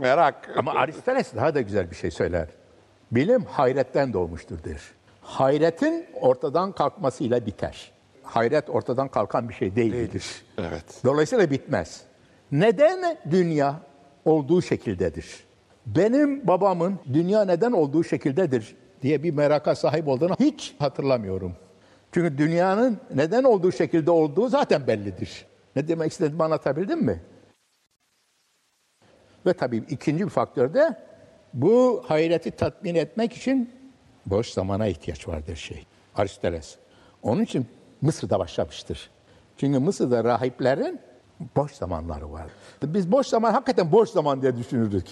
Merak. 0.00 0.50
Ama 0.56 0.74
Aristoteles 0.74 1.34
daha 1.36 1.54
da 1.54 1.60
güzel 1.60 1.90
bir 1.90 1.96
şey 1.96 2.10
söyler. 2.10 2.48
Bilim 3.12 3.44
hayretten 3.44 4.12
doğmuştur 4.12 4.64
der. 4.64 4.80
Hayretin 5.22 6.06
ortadan 6.20 6.72
kalkmasıyla 6.72 7.46
biter. 7.46 7.92
Hayret 8.26 8.70
ortadan 8.70 9.08
kalkan 9.08 9.48
bir 9.48 9.54
şey 9.54 9.76
değildir. 9.76 10.44
Evet. 10.58 10.84
Dolayısıyla 11.04 11.50
bitmez. 11.50 12.02
Neden 12.52 13.18
dünya 13.30 13.80
olduğu 14.24 14.62
şekildedir? 14.62 15.46
Benim 15.86 16.46
babamın 16.46 16.98
dünya 17.12 17.44
neden 17.44 17.72
olduğu 17.72 18.04
şekildedir 18.04 18.76
diye 19.02 19.22
bir 19.22 19.30
meraka 19.30 19.74
sahip 19.74 20.08
olduğunu 20.08 20.34
hiç 20.40 20.74
hatırlamıyorum. 20.78 21.52
Çünkü 22.12 22.38
dünyanın 22.38 22.98
neden 23.14 23.44
olduğu 23.44 23.72
şekilde 23.72 24.10
olduğu 24.10 24.48
zaten 24.48 24.86
bellidir. 24.86 25.46
Ne 25.76 25.88
demek 25.88 26.12
istediğimi 26.12 26.42
anlatabildim 26.42 27.04
mi? 27.04 27.20
Ve 29.46 29.52
tabii 29.52 29.76
ikinci 29.76 30.24
bir 30.24 30.30
faktör 30.30 30.74
de 30.74 30.96
bu 31.54 32.04
hayreti 32.06 32.50
tatmin 32.50 32.94
etmek 32.94 33.32
için 33.32 33.70
boş 34.26 34.48
zamana 34.50 34.86
ihtiyaç 34.86 35.28
vardır 35.28 35.56
şey. 35.56 35.86
Aristoteles. 36.14 36.76
Onun 37.22 37.42
için 37.42 37.66
Mısır'da 38.02 38.38
başlamıştır. 38.38 39.10
Çünkü 39.56 39.78
Mısır'da 39.78 40.24
rahiplerin 40.24 41.00
boş 41.56 41.72
zamanları 41.72 42.32
var. 42.32 42.46
Biz 42.82 43.12
boş 43.12 43.26
zaman 43.26 43.52
hakikaten 43.52 43.92
boş 43.92 44.08
zaman 44.10 44.42
diye 44.42 44.56
düşünürdük. 44.56 45.06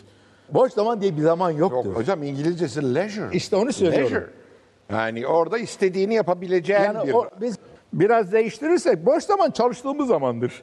Boş 0.50 0.72
zaman 0.72 1.00
diye 1.00 1.16
bir 1.16 1.22
zaman 1.22 1.50
yoktur. 1.50 1.90
Yok 1.90 1.96
hocam 1.96 2.22
İngilizcesi 2.22 2.94
leisure. 2.94 3.36
İşte 3.36 3.56
onu 3.56 3.72
söylüyorum. 3.72 4.12
Leisure. 4.14 4.30
Yani 4.90 5.26
orada 5.26 5.58
istediğini 5.58 6.14
yapabileceğin 6.14 6.80
Yani 6.80 7.08
bir... 7.08 7.14
o, 7.14 7.28
biz 7.40 7.58
biraz 7.92 8.32
değiştirirsek 8.32 9.06
boş 9.06 9.24
zaman 9.24 9.50
çalıştığımız 9.50 10.08
zamandır. 10.08 10.62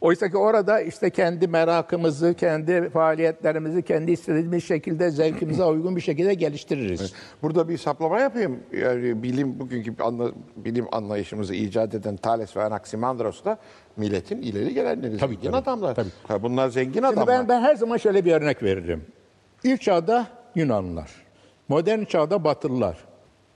Oysa 0.00 0.28
ki 0.30 0.36
orada 0.36 0.80
işte 0.80 1.10
kendi 1.10 1.48
merakımızı, 1.48 2.34
kendi 2.34 2.88
faaliyetlerimizi 2.90 3.82
kendi 3.82 4.12
istediğimiz 4.12 4.64
şekilde 4.64 5.10
zevkimize 5.10 5.64
uygun 5.64 5.96
bir 5.96 6.00
şekilde 6.00 6.34
geliştiririz. 6.34 7.12
Burada 7.42 7.68
bir 7.68 7.78
saplama 7.78 8.20
yapayım. 8.20 8.58
Yani 8.72 9.22
bilim 9.22 9.60
bugünkü 9.60 9.94
anla- 10.02 10.32
bilim 10.56 10.86
anlayışımızı 10.92 11.54
icat 11.54 11.94
eden 11.94 12.16
Thales 12.16 12.56
ve 12.56 12.62
Anaximandros 12.62 13.44
da 13.44 13.58
milletin 13.96 14.42
ileri 14.42 14.74
gelenleri. 14.74 15.18
Tabii, 15.18 15.34
zengin 15.34 15.46
tabii, 15.50 15.56
adamlar. 15.56 15.94
tabii. 15.94 16.08
Ha, 16.28 16.42
bunlar 16.42 16.68
zengin 16.68 16.92
Şimdi 16.92 17.06
adamlar. 17.06 17.26
ben, 17.28 17.48
ben 17.48 17.60
her 17.60 17.74
zaman 17.74 17.96
şöyle 17.96 18.24
bir 18.24 18.32
örnek 18.32 18.62
veririm. 18.62 19.04
İlk 19.64 19.80
çağda 19.82 20.26
Yunanlılar, 20.54 21.10
modern 21.68 22.04
çağda 22.04 22.44
Batılılar. 22.44 22.96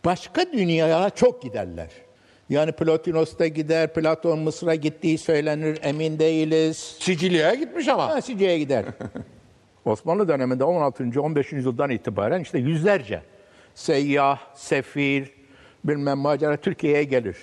Başka 0.04 0.52
dünyaya 0.52 1.10
çok 1.10 1.42
giderler. 1.42 1.90
Yani 2.48 2.72
Plotinos 2.72 3.38
da 3.38 3.46
gider, 3.46 3.94
Platon 3.94 4.38
Mısır'a 4.38 4.74
gittiği 4.74 5.18
söylenir, 5.18 5.78
emin 5.82 6.18
değiliz. 6.18 6.96
Sicilya'ya 7.00 7.54
gitmiş 7.54 7.88
ama. 7.88 8.08
Ha, 8.08 8.20
Sicilya'ya 8.20 8.58
gider. 8.58 8.84
Osmanlı 9.84 10.28
döneminde 10.28 10.64
16. 10.64 11.20
15. 11.20 11.52
yüzyıldan 11.52 11.90
itibaren 11.90 12.40
işte 12.40 12.58
yüzlerce 12.58 13.22
seyyah, 13.74 14.38
sefir, 14.54 15.30
bilmem 15.84 16.18
macera 16.18 16.56
Türkiye'ye 16.56 17.04
gelir. 17.04 17.36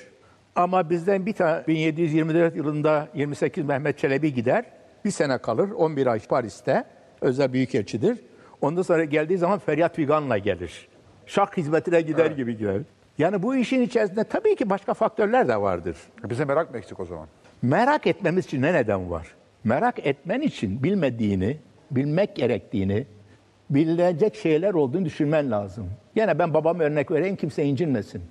Ama 0.55 0.89
bizden 0.89 1.25
bir 1.25 1.34
tane 1.34 1.67
1724 1.67 2.55
yılında 2.55 3.08
28 3.13 3.65
Mehmet 3.65 3.98
Çelebi 3.98 4.34
gider. 4.34 4.65
Bir 5.05 5.12
sene 5.12 5.38
kalır, 5.38 5.72
11 5.72 6.08
ay 6.08 6.20
Paris'te. 6.20 6.84
Özel 7.22 7.53
büyükelçidir. 7.53 8.17
Ondan 8.62 8.81
sonra 8.81 9.03
geldiği 9.03 9.38
zaman 9.38 9.60
feryat 9.60 9.96
figanla 9.96 10.38
gelir. 10.38 10.88
Şark 11.25 11.58
hizmetine 11.58 12.01
gider 12.01 12.31
gibi 12.31 12.58
gider. 12.58 12.81
Yani 13.22 13.44
bu 13.44 13.56
işin 13.56 13.82
içerisinde 13.82 14.24
tabii 14.24 14.56
ki 14.56 14.70
başka 14.70 14.94
faktörler 14.94 15.48
de 15.48 15.62
vardır. 15.62 15.98
Bize 16.24 16.46
merak 16.46 16.72
mı 16.72 16.78
eksik 16.78 17.00
o 17.00 17.06
zaman? 17.06 17.28
Merak 17.62 18.08
etmemiz 18.08 18.46
için 18.46 18.62
ne 18.62 18.74
neden 18.74 19.12
var? 19.12 19.28
Merak 19.63 20.08
etmen 20.08 20.42
için 20.42 20.84
bilmediğini, 20.84 21.58
bilmek 21.92 22.36
gerektiğini, 22.36 23.06
bilinecek 23.70 24.36
şeyler 24.36 24.74
olduğunu 24.74 25.06
düşünmen 25.06 25.51
lazım. 25.51 25.90
Yine 26.16 26.40
ben 26.40 26.54
babama 26.54 26.84
örnek 26.84 27.12
vereyim 27.12 27.36
kimse 27.36 27.63
incinmesin. 27.63 28.22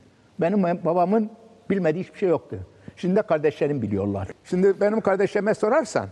Benim 0.40 0.62
babamın 0.62 1.30
bilmediği 1.70 2.04
hiçbir 2.04 2.18
şey 2.18 2.28
yoktu. 2.28 2.58
Şimdi 2.96 3.16
de 3.16 3.22
kardeşlerim 3.22 3.82
biliyorlar. 3.82 4.28
Şimdi 4.44 4.80
benim 4.80 5.00
kardeşlerime 5.00 5.54
sorarsan 5.54 6.08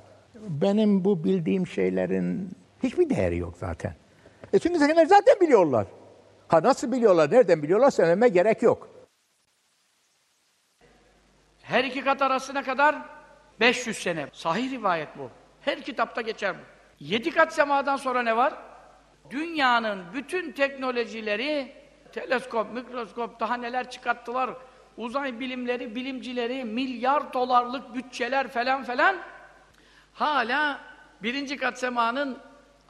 benim 0.49 1.05
bu 1.05 1.25
bildiğim 1.25 1.67
şeylerin 1.67 2.51
hiçbir 2.83 3.11
değeri 3.11 3.37
yok 3.37 3.55
zaten. 3.59 3.93
E 4.53 4.59
çünkü 4.59 4.79
seninler 4.79 5.07
zaten 5.07 5.35
biliyorlar. 5.41 5.87
Ha 6.49 6.63
nasıl 6.63 6.93
biliyorlar, 6.93 7.31
nereden 7.31 7.63
biliyorlar 7.63 7.91
söylememe 7.91 8.29
gerek 8.29 8.63
yok. 8.63 8.89
Her 11.63 11.85
iki 11.85 12.05
kat 12.05 12.23
arasına 12.23 12.63
kadar 12.63 12.97
500 13.61 13.99
sene. 13.99 14.27
Sahih 14.33 14.71
rivayet 14.71 15.09
bu. 15.19 15.31
Her 15.61 15.83
kitapta 15.83 16.21
geçer 16.21 16.55
bu. 16.55 16.61
Yedi 17.01 17.31
kat 17.31 17.55
semadan 17.55 17.97
sonra 17.97 18.23
ne 18.23 18.37
var? 18.37 18.55
Dünyanın 19.31 20.05
bütün 20.15 20.53
teknolojileri, 20.53 21.73
teleskop, 22.13 22.73
mikroskop, 22.73 23.41
daha 23.41 23.57
neler 23.57 23.91
çıkarttılar. 23.91 24.51
Uzay 24.97 25.41
bilimleri, 25.41 25.95
bilimcileri, 25.95 26.65
milyar 26.65 27.33
dolarlık 27.33 27.95
bütçeler 27.95 28.49
falan 28.49 28.85
falan. 28.85 29.17
Hala 30.13 30.81
birinci 31.23 31.57
kat 31.57 31.79
semanın 31.79 32.39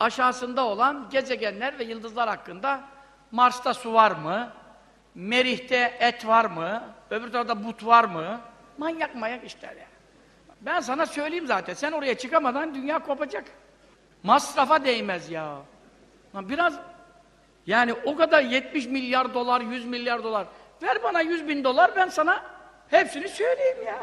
aşağısında 0.00 0.64
olan 0.64 1.08
gezegenler 1.10 1.78
ve 1.78 1.84
yıldızlar 1.84 2.28
hakkında 2.28 2.97
Mars'ta 3.32 3.74
su 3.74 3.94
var 3.94 4.10
mı? 4.10 4.50
Merih'te 5.14 5.96
et 6.00 6.26
var 6.26 6.44
mı? 6.44 6.82
Öbür 7.10 7.32
tarafta 7.32 7.64
but 7.64 7.86
var 7.86 8.04
mı? 8.04 8.40
Manyak 8.78 9.14
manyak 9.14 9.44
işler 9.44 9.76
ya. 9.76 9.86
Ben 10.60 10.80
sana 10.80 11.06
söyleyeyim 11.06 11.46
zaten. 11.46 11.74
Sen 11.74 11.92
oraya 11.92 12.18
çıkamadan 12.18 12.74
dünya 12.74 12.98
kopacak. 12.98 13.44
Masrafa 14.22 14.84
değmez 14.84 15.30
ya. 15.30 15.56
Biraz 16.34 16.74
yani 17.66 17.92
o 17.92 18.16
kadar 18.16 18.42
70 18.42 18.86
milyar 18.86 19.34
dolar, 19.34 19.60
100 19.60 19.84
milyar 19.84 20.22
dolar. 20.22 20.46
Ver 20.82 21.02
bana 21.02 21.20
100 21.20 21.48
bin 21.48 21.64
dolar 21.64 21.96
ben 21.96 22.08
sana 22.08 22.44
hepsini 22.88 23.28
söyleyeyim 23.28 23.86
ya. 23.86 23.98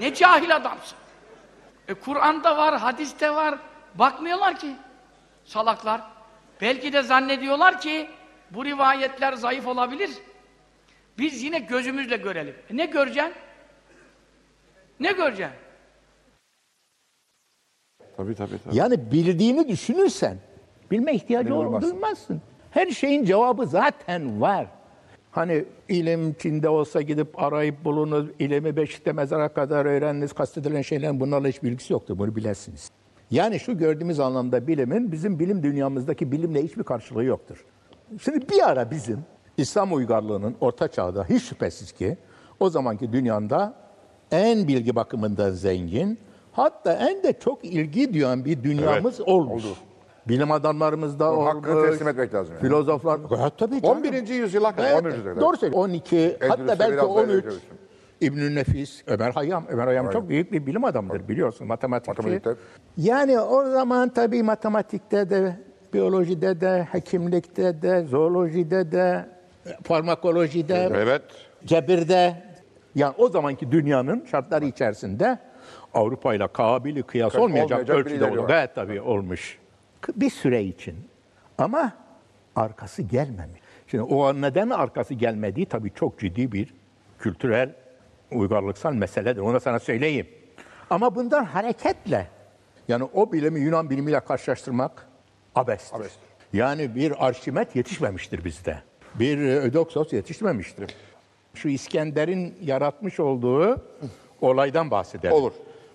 Ne 0.00 0.14
cahil 0.14 0.56
adamsın. 0.56 0.98
E 1.88 1.94
Kur'an'da 1.94 2.56
var, 2.56 2.78
hadiste 2.78 3.34
var. 3.34 3.54
Bakmıyorlar 3.94 4.58
ki. 4.58 4.74
Salaklar. 5.44 6.00
Belki 6.60 6.92
de 6.92 7.02
zannediyorlar 7.02 7.80
ki 7.80 8.10
bu 8.54 8.64
rivayetler 8.64 9.32
zayıf 9.32 9.66
olabilir. 9.66 10.10
Biz 11.18 11.42
yine 11.42 11.58
gözümüzle 11.58 12.16
görelim. 12.16 12.54
E 12.70 12.76
ne 12.76 12.86
göreceksin? 12.86 13.32
Ne 15.00 15.12
göreceksin? 15.12 15.54
Tabii 18.16 18.34
tabii 18.34 18.58
tabii. 18.64 18.76
Yani 18.76 19.12
bildiğini 19.12 19.68
düşünürsen 19.68 20.36
bilme 20.90 21.14
ihtiyacı 21.14 21.54
ol- 21.54 21.82
duymazsın. 21.82 22.40
Her 22.70 22.90
şeyin 22.90 23.24
cevabı 23.24 23.66
zaten 23.66 24.40
var. 24.40 24.66
Hani 25.30 25.64
ilim 25.88 26.34
Çin'de 26.34 26.68
olsa 26.68 27.00
gidip 27.02 27.42
arayıp 27.42 27.84
bulunuz, 27.84 28.26
ilimi 28.38 28.76
Beşik'te 28.76 29.12
mezara 29.12 29.48
kadar 29.48 29.86
öğreniniz, 29.86 30.32
kastedilen 30.32 30.82
şeylerin 30.82 31.20
bunlarla 31.20 31.48
hiç 31.48 31.62
bilgisi 31.62 31.92
yoktur. 31.92 32.18
Bunu 32.18 32.36
bilesiniz. 32.36 32.90
Yani 33.30 33.60
şu 33.60 33.78
gördüğümüz 33.78 34.20
anlamda 34.20 34.66
bilimin 34.66 35.12
bizim 35.12 35.38
bilim 35.38 35.62
dünyamızdaki 35.62 36.32
bilimle 36.32 36.62
hiçbir 36.62 36.82
karşılığı 36.82 37.24
yoktur. 37.24 37.64
Şimdi 38.18 38.48
bir 38.48 38.68
ara 38.68 38.90
bizim 38.90 39.18
İslam 39.56 39.92
uygarlığının 39.92 40.56
orta 40.60 40.88
çağda 40.88 41.24
hiç 41.24 41.42
şüphesiz 41.42 41.92
ki 41.92 42.18
o 42.60 42.70
zamanki 42.70 43.12
dünyanda 43.12 43.74
en 44.30 44.68
bilgi 44.68 44.96
bakımından 44.96 45.50
zengin 45.50 46.18
hatta 46.52 46.92
en 46.92 47.22
de 47.22 47.32
çok 47.32 47.64
ilgi 47.64 48.14
duyan 48.14 48.44
bir 48.44 48.62
dünyamız 48.62 49.20
olmuş. 49.20 49.64
Bilim 50.28 50.52
adamlarımız 50.52 51.18
da 51.18 51.32
olmuş. 51.32 51.54
hakkını 51.54 51.90
teslim 51.90 52.08
etmek 52.08 52.34
lazım 52.34 52.54
yani. 52.54 52.62
Filozoflar. 52.62 53.20
Evet, 53.40 53.52
tabii 53.58 53.82
canım. 53.82 53.98
11. 53.98 54.28
yüzyıla 54.28 54.76
kadar. 54.76 54.90
Evet, 54.92 55.02
11. 55.04 55.14
yüzyılda. 55.16 55.40
Doğru 55.40 55.56
söylüyor. 55.56 55.82
12 55.84 56.36
hatta 56.40 56.46
Endülüs'te 56.46 56.78
belki 56.78 56.92
biraz 56.92 57.04
daha 57.04 57.14
13. 57.14 57.30
ileri 57.30 57.42
çalıştım. 57.42 57.78
İbnül 58.20 58.54
Nefis, 58.54 59.02
Ömer 59.06 59.30
Hayyam. 59.32 59.64
Ömer 59.68 59.86
Hayyam 59.86 60.10
çok 60.10 60.28
büyük 60.28 60.52
bir 60.52 60.66
bilim 60.66 60.84
adamıdır 60.84 61.28
biliyorsun 61.28 61.66
matematikçi. 61.66 62.22
Matematikte. 62.22 62.54
Yani 62.96 63.40
o 63.40 63.70
zaman 63.70 64.08
tabii 64.08 64.42
matematikte 64.42 65.30
de, 65.30 65.56
biyolojide 65.94 66.60
de, 66.60 66.88
hekimlikte 66.92 67.82
de, 67.82 68.04
zoolojide 68.04 68.92
de, 68.92 69.26
farmakolojide, 69.82 70.90
Evet. 70.94 71.22
cebirde. 71.64 72.42
Yani 72.94 73.14
o 73.18 73.28
zamanki 73.28 73.72
dünyanın 73.72 74.24
şartları 74.30 74.64
içerisinde 74.64 75.38
Avrupa 75.94 76.34
ile 76.34 76.48
kabili 76.48 77.02
kıyas 77.02 77.34
olmayacak, 77.36 77.70
olmayacak 77.80 77.96
ölçüde 77.96 78.24
oldu. 78.30 78.46
Gayet 78.46 78.74
tabii 78.74 79.00
olmuş. 79.00 79.58
Bir 80.16 80.30
süre 80.30 80.64
için. 80.64 80.94
Ama 81.58 81.92
arkası 82.56 83.02
gelmemiş. 83.02 83.60
Şimdi 83.86 84.02
o 84.04 84.34
neden 84.40 84.70
arkası 84.70 85.14
gelmediği 85.14 85.66
tabii 85.66 85.90
çok 85.94 86.18
ciddi 86.18 86.52
bir 86.52 86.74
kültürel 87.18 87.70
uygarlıksal 88.32 88.92
meseledir. 88.92 89.40
Onu 89.40 89.60
sana 89.60 89.78
söyleyeyim. 89.78 90.26
Ama 90.90 91.14
bundan 91.14 91.44
hareketle 91.44 92.26
yani 92.88 93.04
o 93.14 93.32
bilimi 93.32 93.60
Yunan 93.60 93.90
bilimiyle 93.90 94.20
karşılaştırmak 94.20 95.06
abestir. 95.54 95.96
Abestir. 95.96 96.22
Yani 96.52 96.94
bir 96.94 97.26
Arşimet 97.26 97.76
yetişmemiştir 97.76 98.44
bizde. 98.44 98.78
Bir 99.14 99.38
Ödoksos 99.38 100.12
yetişmemiştir. 100.12 100.94
Şu 101.54 101.68
İskender'in 101.68 102.54
yaratmış 102.62 103.20
olduğu 103.20 103.82
olaydan 104.40 104.90
bahsedelim. 104.90 105.34
Olur. 105.34 105.52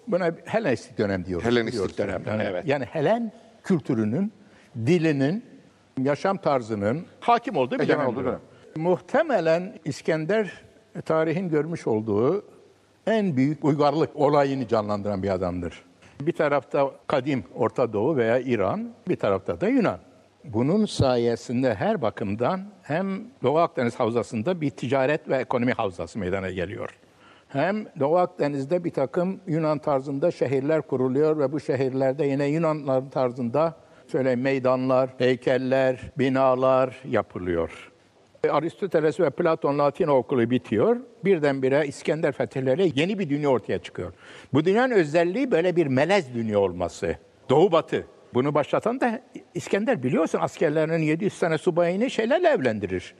Buna 0.08 0.32
Helenistik 0.46 0.98
dönem 0.98 1.26
diyoruz. 1.26 1.48
Helenistik 1.48 1.98
dönem, 1.98 2.24
Yani, 2.28 2.44
evet. 2.44 2.68
yani 2.68 2.86
Helen 2.86 3.32
kültürünün, 3.64 4.34
dilinin, 4.86 5.46
yaşam 6.02 6.38
tarzının 6.38 7.06
hakim 7.20 7.56
olduğu 7.56 7.80
bir 7.80 7.88
dönem. 7.88 8.08
olduğu 8.08 8.26
dönem. 8.26 8.40
Muhtemelen 8.76 9.80
İskender 9.86 10.52
tarihin 11.06 11.50
görmüş 11.50 11.88
olduğu 11.88 12.46
en 13.08 13.38
büyük 13.38 13.66
uygarlık 13.66 14.16
olayını 14.16 14.68
canlandıran 14.68 15.24
bir 15.24 15.30
adamdır. 15.30 15.84
Bir 16.22 16.31
tarafta 16.31 16.91
kadim 17.07 17.43
Orta 17.55 17.93
Doğu 17.93 18.17
veya 18.17 18.39
İran, 18.39 18.89
bir 19.07 19.15
tarafta 19.15 19.62
da 19.62 19.67
Yunan. 19.67 20.00
Bunun 20.43 20.86
sayesinde 20.86 21.75
her 21.75 22.01
bakımdan 22.01 22.62
hem 22.84 23.24
Doğu 23.43 23.57
Akdeniz 23.57 23.95
Havzası'nda 23.95 24.62
bir 24.62 24.69
ticaret 24.69 25.29
ve 25.29 25.38
ekonomi 25.38 25.72
havzası 25.72 26.19
meydana 26.19 26.51
geliyor. 26.51 26.89
Hem 27.48 27.86
Doğu 28.00 28.17
Akdeniz'de 28.17 28.84
bir 28.84 28.91
takım 28.91 29.39
Yunan 29.48 29.79
tarzında 29.79 30.31
şehirler 30.31 30.81
kuruluyor 30.81 31.39
ve 31.39 31.51
bu 31.51 31.60
şehirlerde 31.60 32.25
yine 32.25 32.45
Yunanlar 32.45 33.12
tarzında 33.12 33.75
şöyle 34.12 34.36
meydanlar, 34.36 35.10
heykeller, 35.17 36.12
binalar 36.17 37.01
yapılıyor. 37.05 37.91
Aristoteles 38.52 39.20
ve 39.20 39.30
Platon 39.30 39.80
Latin 39.80 40.08
okulu 40.08 40.50
bitiyor. 40.50 40.98
Birdenbire 41.24 41.88
İskender 41.88 42.32
fethihleriyle 42.32 42.92
yeni 42.96 43.20
bir 43.20 43.30
dünya 43.30 43.50
ortaya 43.50 43.80
çıkıyor. 43.80 44.14
Bu 44.54 44.66
dünyanın 44.66 44.94
özelliği 44.94 45.52
böyle 45.52 45.75
bir 45.75 45.88
melez 45.88 46.34
dünya 46.34 46.60
olması. 46.60 47.16
Doğu 47.50 47.72
batı. 47.72 48.06
Bunu 48.34 48.54
başlatan 48.54 49.00
da 49.00 49.22
İskender 49.54 50.04
biliyorsun 50.04 50.40
askerlerinin 50.42 51.04
700 51.04 51.40
tane 51.40 51.58
subayını 51.58 52.10
şeylerle 52.10 52.48
evlendirir. 52.48 53.16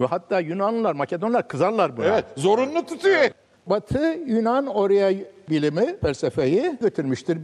Ve 0.00 0.06
hatta 0.06 0.40
Yunanlılar, 0.40 0.92
Makedonlar 0.92 1.48
kızarlar 1.48 1.96
buna. 1.96 2.06
Evet, 2.06 2.24
zorunlu 2.36 2.86
tutuyor. 2.86 3.30
Batı 3.66 4.18
Yunan 4.26 4.66
oraya 4.66 5.12
bilimi, 5.50 5.96
felsefeyi 6.00 6.76
götürmüştür. 6.80 7.38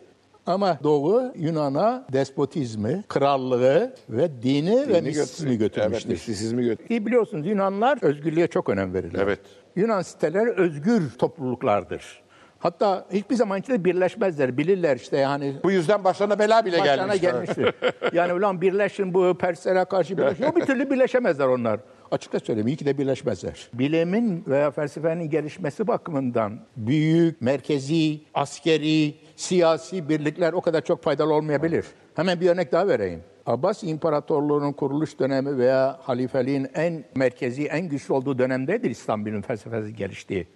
Ama 0.47 0.79
Doğu 0.83 1.33
Yunan'a 1.37 2.05
despotizmi, 2.13 3.05
krallığı 3.09 3.95
ve 4.09 4.43
dini, 4.43 4.89
ve 4.89 5.01
mistisizmi 5.01 5.59
götürmüştür. 5.59 6.09
Evet, 6.09 6.09
mistisizmi 6.09 6.65
götürmüş. 6.65 6.91
İyi 6.91 7.07
biliyorsunuz 7.07 7.47
Yunanlar 7.47 7.99
özgürlüğe 8.03 8.47
çok 8.47 8.69
önem 8.69 8.95
verirler. 8.95 9.21
Evet. 9.23 9.41
Yunan 9.77 10.03
siteleri 10.03 10.51
özgür 10.51 11.11
topluluklardır. 11.19 12.25
Hatta 12.59 13.07
hiçbir 13.13 13.35
zaman 13.35 13.61
içinde 13.61 13.85
birleşmezler. 13.85 14.57
Bilirler 14.59 14.97
işte 14.97 15.17
yani 15.17 15.55
Bu 15.65 15.71
yüzden 15.71 16.05
başlarına 16.05 16.39
bela 16.39 16.65
bile 16.65 16.81
başlarına 16.81 17.17
gelmiş. 17.17 17.55
gelmiştir. 17.57 17.75
yani 18.13 18.33
ulan 18.33 18.61
birleşin 18.61 19.15
bu 19.15 19.39
Perslere 19.39 19.85
karşı 19.85 20.19
birleşin. 20.19 20.45
O 20.45 20.57
bir 20.57 20.61
türlü 20.67 20.91
birleşemezler 20.91 21.47
onlar. 21.47 21.81
Açıkça 22.15 22.41
söyleyeyim 22.41 22.69
iyi 22.69 22.77
ki 22.77 22.87
de 22.87 22.99
birleşmezler. 22.99 23.69
Bilimin 23.75 24.45
veya 24.47 24.71
felsefenin 24.71 25.31
gelişmesi 25.31 25.87
bakımından 25.87 26.61
büyük, 26.77 27.41
merkezi, 27.41 28.21
askeri, 28.35 29.15
siyasi 29.37 30.09
birlikler 30.09 30.53
o 30.53 30.61
kadar 30.61 30.85
çok 30.85 31.03
faydalı 31.03 31.35
olmayabilir. 31.35 31.87
Hemen 32.15 32.41
bir 32.41 32.51
örnek 32.51 32.73
daha 32.73 32.89
vereyim. 32.89 33.21
Abbas 33.47 33.85
İmparatorluğu'nun 33.85 34.73
kuruluş 34.73 35.19
dönemi 35.19 35.59
veya 35.59 35.99
halifeliğin 36.03 36.69
en 36.75 37.05
merkezi, 37.15 37.65
en 37.65 37.89
güçlü 37.89 38.15
olduğu 38.15 38.39
dönemdedir 38.39 38.91
İslam 38.91 39.27
bilimi 39.27 39.43
felsefesi 39.43 39.97
geliştiği. 39.97 40.47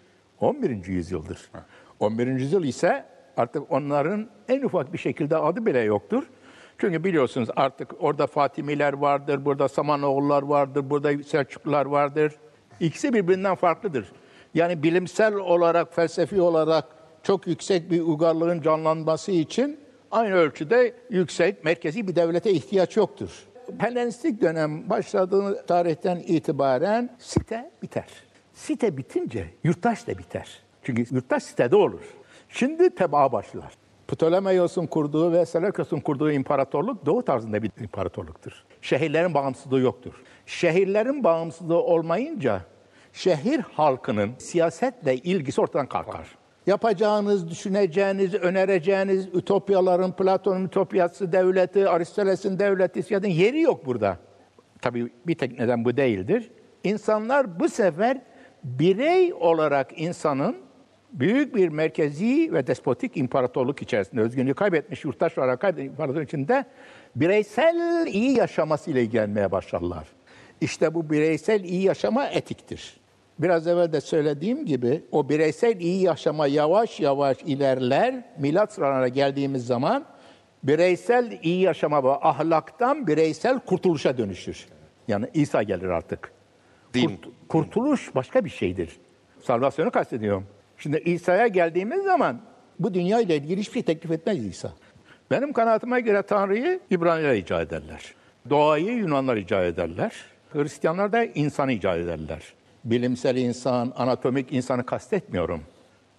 11. 0.40 0.86
yüzyıldır. 0.86 1.50
11. 2.00 2.26
yüzyıl 2.26 2.64
ise 2.64 3.04
artık 3.36 3.72
onların 3.72 4.28
en 4.48 4.62
ufak 4.62 4.92
bir 4.92 4.98
şekilde 4.98 5.36
adı 5.36 5.66
bile 5.66 5.80
yoktur. 5.80 6.24
Çünkü 6.78 7.04
biliyorsunuz 7.04 7.48
artık 7.56 7.94
orada 8.00 8.26
Fatimiler 8.26 8.92
vardır, 8.92 9.44
burada 9.44 9.68
Samanoğullar 9.68 10.42
vardır, 10.42 10.90
burada 10.90 11.22
Selçuklular 11.22 11.86
vardır. 11.86 12.32
İkisi 12.80 13.12
birbirinden 13.12 13.54
farklıdır. 13.54 14.12
Yani 14.54 14.82
bilimsel 14.82 15.34
olarak, 15.34 15.94
felsefi 15.94 16.40
olarak 16.40 16.84
çok 17.22 17.46
yüksek 17.46 17.90
bir 17.90 18.00
uygarlığın 18.00 18.62
canlanması 18.62 19.32
için 19.32 19.80
aynı 20.10 20.34
ölçüde 20.34 20.94
yüksek, 21.10 21.64
merkezi 21.64 22.08
bir 22.08 22.16
devlete 22.16 22.50
ihtiyaç 22.50 22.96
yoktur. 22.96 23.30
Helenistik 23.78 24.40
dönem 24.40 24.90
başladığı 24.90 25.66
tarihten 25.66 26.16
itibaren 26.16 27.16
site 27.18 27.70
biter. 27.82 28.06
Site 28.54 28.96
bitince 28.96 29.50
yurttaş 29.64 30.06
da 30.06 30.18
biter. 30.18 30.62
Çünkü 30.82 31.14
yurttaş 31.14 31.42
sitede 31.42 31.76
olur. 31.76 32.02
Şimdi 32.48 32.94
tebaa 32.94 33.32
başlar. 33.32 33.87
Ptolemaios'un 34.08 34.86
kurduğu 34.86 35.32
ve 35.32 35.46
Seleukos'un 35.46 36.00
kurduğu 36.00 36.30
imparatorluk 36.30 37.06
doğu 37.06 37.22
tarzında 37.22 37.62
bir 37.62 37.70
imparatorluktur. 37.80 38.64
Şehirlerin 38.82 39.34
bağımsızlığı 39.34 39.80
yoktur. 39.80 40.12
Şehirlerin 40.46 41.24
bağımsızlığı 41.24 41.82
olmayınca 41.82 42.60
şehir 43.12 43.60
halkının 43.60 44.30
siyasetle 44.38 45.16
ilgisi 45.16 45.60
ortadan 45.60 45.86
kalkar. 45.86 46.38
Yapacağınız, 46.66 47.50
düşüneceğiniz, 47.50 48.34
önereceğiniz 48.34 49.26
ütopyaların, 49.26 50.12
Platon'un 50.12 50.64
ütopyası 50.64 51.32
devleti, 51.32 51.88
Aristoteles'in 51.88 52.58
devleti, 52.58 53.02
siyasetin 53.02 53.34
yeri 53.34 53.60
yok 53.60 53.86
burada. 53.86 54.18
Tabii 54.82 55.12
bir 55.26 55.34
tek 55.34 55.58
neden 55.58 55.84
bu 55.84 55.96
değildir. 55.96 56.50
İnsanlar 56.84 57.60
bu 57.60 57.68
sefer 57.68 58.20
birey 58.64 59.32
olarak 59.32 60.00
insanın 60.00 60.67
büyük 61.12 61.54
bir 61.54 61.68
merkezi 61.68 62.52
ve 62.52 62.66
despotik 62.66 63.16
imparatorluk 63.16 63.82
içerisinde 63.82 64.20
özgünlüğü 64.20 64.54
kaybetmiş 64.54 65.04
yurttaş 65.04 65.38
olarak 65.38 65.60
kaybetmiş 65.60 65.90
imparatorluk 65.90 66.28
içinde 66.28 66.64
bireysel 67.16 68.06
iyi 68.06 68.38
yaşamasıyla 68.38 69.00
ilgilenmeye 69.00 69.52
başlarlar. 69.52 70.08
İşte 70.60 70.94
bu 70.94 71.10
bireysel 71.10 71.64
iyi 71.64 71.82
yaşama 71.82 72.26
etiktir. 72.26 73.00
Biraz 73.38 73.66
evvel 73.66 73.92
de 73.92 74.00
söylediğim 74.00 74.66
gibi 74.66 75.02
o 75.12 75.28
bireysel 75.28 75.80
iyi 75.80 76.02
yaşama 76.02 76.46
yavaş 76.46 77.00
yavaş 77.00 77.42
ilerler. 77.42 78.24
Milat 78.38 78.72
sıralarına 78.72 79.08
geldiğimiz 79.08 79.66
zaman 79.66 80.04
bireysel 80.62 81.38
iyi 81.42 81.60
yaşama 81.60 82.04
ve 82.04 82.10
ahlaktan 82.10 83.06
bireysel 83.06 83.58
kurtuluşa 83.58 84.18
dönüşür. 84.18 84.66
Yani 85.08 85.26
İsa 85.34 85.62
gelir 85.62 85.88
artık. 85.88 86.32
Kurt- 86.94 87.28
kurtuluş 87.48 88.14
başka 88.14 88.44
bir 88.44 88.50
şeydir. 88.50 88.96
Salvasyonu 89.40 89.90
kastediyorum. 89.90 90.46
Şimdi 90.78 91.02
İsa'ya 91.04 91.46
geldiğimiz 91.46 92.04
zaman 92.04 92.40
bu 92.78 92.94
dünya 92.94 93.20
ile 93.20 93.36
ilgili 93.36 93.60
hiçbir 93.60 93.72
şey 93.72 93.82
teklif 93.82 94.10
etmez 94.10 94.46
İsa. 94.46 94.72
Benim 95.30 95.52
kanaatime 95.52 96.00
göre 96.00 96.22
Tanrı'yı 96.22 96.80
İbraniler 96.90 97.34
icat 97.34 97.68
ederler. 97.68 98.14
Doğayı 98.50 98.92
Yunanlar 98.92 99.36
icat 99.36 99.64
ederler. 99.64 100.12
Hristiyanlar 100.52 101.12
da 101.12 101.24
insanı 101.24 101.72
icat 101.72 101.96
ederler. 101.98 102.42
Bilimsel 102.84 103.36
insan, 103.36 103.92
anatomik 103.96 104.52
insanı 104.52 104.86
kastetmiyorum. 104.86 105.62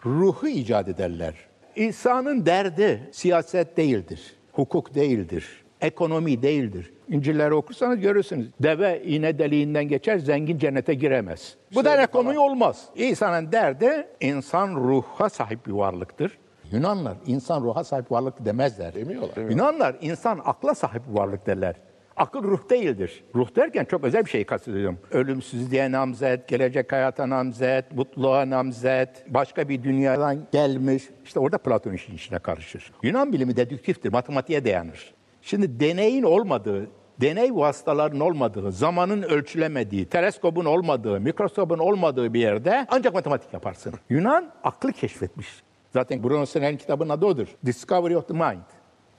Ruhu 0.06 0.48
icat 0.48 0.88
ederler. 0.88 1.34
İsa'nın 1.76 2.46
derdi 2.46 3.10
siyaset 3.12 3.78
değildir, 3.78 4.36
hukuk 4.52 4.96
değildir, 4.96 5.64
ekonomi 5.82 6.42
değildir. 6.42 6.94
İncilleri 7.10 7.54
okursanız 7.54 8.00
görürsünüz. 8.00 8.48
Deve 8.60 9.02
iğne 9.04 9.40
deliğinden 9.40 9.88
geçer, 9.88 10.18
zengin 10.18 10.58
cennete 10.58 10.94
giremez. 10.94 11.56
Bu 11.76 11.86
da 11.86 12.02
ekonomi 12.02 12.40
olmaz. 12.40 12.86
İsa'nın 12.96 13.52
derdi 13.52 14.08
insan 14.20 14.76
ruha 14.76 15.30
sahip 15.30 15.68
bir 15.68 15.72
varlıktır. 15.72 16.38
Yunanlar 16.72 17.18
insan 17.26 17.62
ruha 17.64 17.84
sahip 17.84 18.12
varlık 18.12 18.46
demezler. 18.46 18.96
Demiyorlar. 18.96 19.50
Yunanlar 19.50 19.96
insan 20.02 20.42
akla 20.46 20.76
sahip 20.76 21.02
varlık 21.08 21.48
derler. 21.48 21.76
Akıl 22.18 22.44
ruh 22.44 22.70
değildir. 22.70 23.24
Ruh 23.36 23.56
derken 23.56 23.86
çok 23.86 24.04
özel 24.04 24.26
bir 24.26 24.30
şey 24.30 24.46
kastediyorum. 24.46 25.00
Ölümsüzlüğe 25.12 25.92
namzet, 25.92 26.48
gelecek 26.48 26.92
hayata 26.92 27.30
namzet, 27.30 27.92
mutluluğa 27.96 28.50
namzet, 28.50 29.10
başka 29.28 29.70
bir 29.70 29.84
dünyadan 29.84 30.48
gelmiş. 30.52 31.04
İşte 31.26 31.40
orada 31.40 31.58
Platon 31.58 31.94
işin 31.94 32.16
içine 32.16 32.40
karışır. 32.40 32.92
Yunan 33.04 33.34
bilimi 33.34 33.56
dedüktiftir, 33.56 34.12
matematiğe 34.12 34.66
dayanır. 34.66 35.14
Şimdi 35.50 35.80
deneyin 35.80 36.24
olmadığı, 36.24 36.88
deney 37.22 37.56
vasıtaların 37.56 38.20
olmadığı, 38.20 38.72
zamanın 38.72 39.22
ölçülemediği, 39.22 40.06
teleskobun 40.06 40.66
olmadığı, 40.66 41.20
mikroskobun 41.20 41.78
olmadığı 41.78 42.34
bir 42.34 42.40
yerde 42.40 42.88
ancak 42.90 43.14
matematik 43.14 43.54
yaparsın. 43.54 43.94
Yunan 44.10 44.52
aklı 44.64 44.94
keşfetmiş. 44.94 45.48
Zaten 45.94 46.24
Bruno 46.24 46.46
Senel'in 46.46 46.78
kitabının 46.78 47.10
adı 47.10 47.26
odur. 47.26 47.48
Discovery 47.66 48.18
of 48.18 48.28
the 48.28 48.34
Mind. 48.34 48.64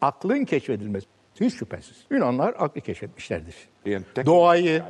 Aklın 0.00 0.44
keşfedilmesi. 0.44 1.06
Hiç 1.40 1.54
şüphesiz. 1.54 1.96
Yunanlar 2.10 2.54
aklı 2.58 2.80
keşfetmişlerdir. 2.80 3.54
Doğayı, 4.26 4.82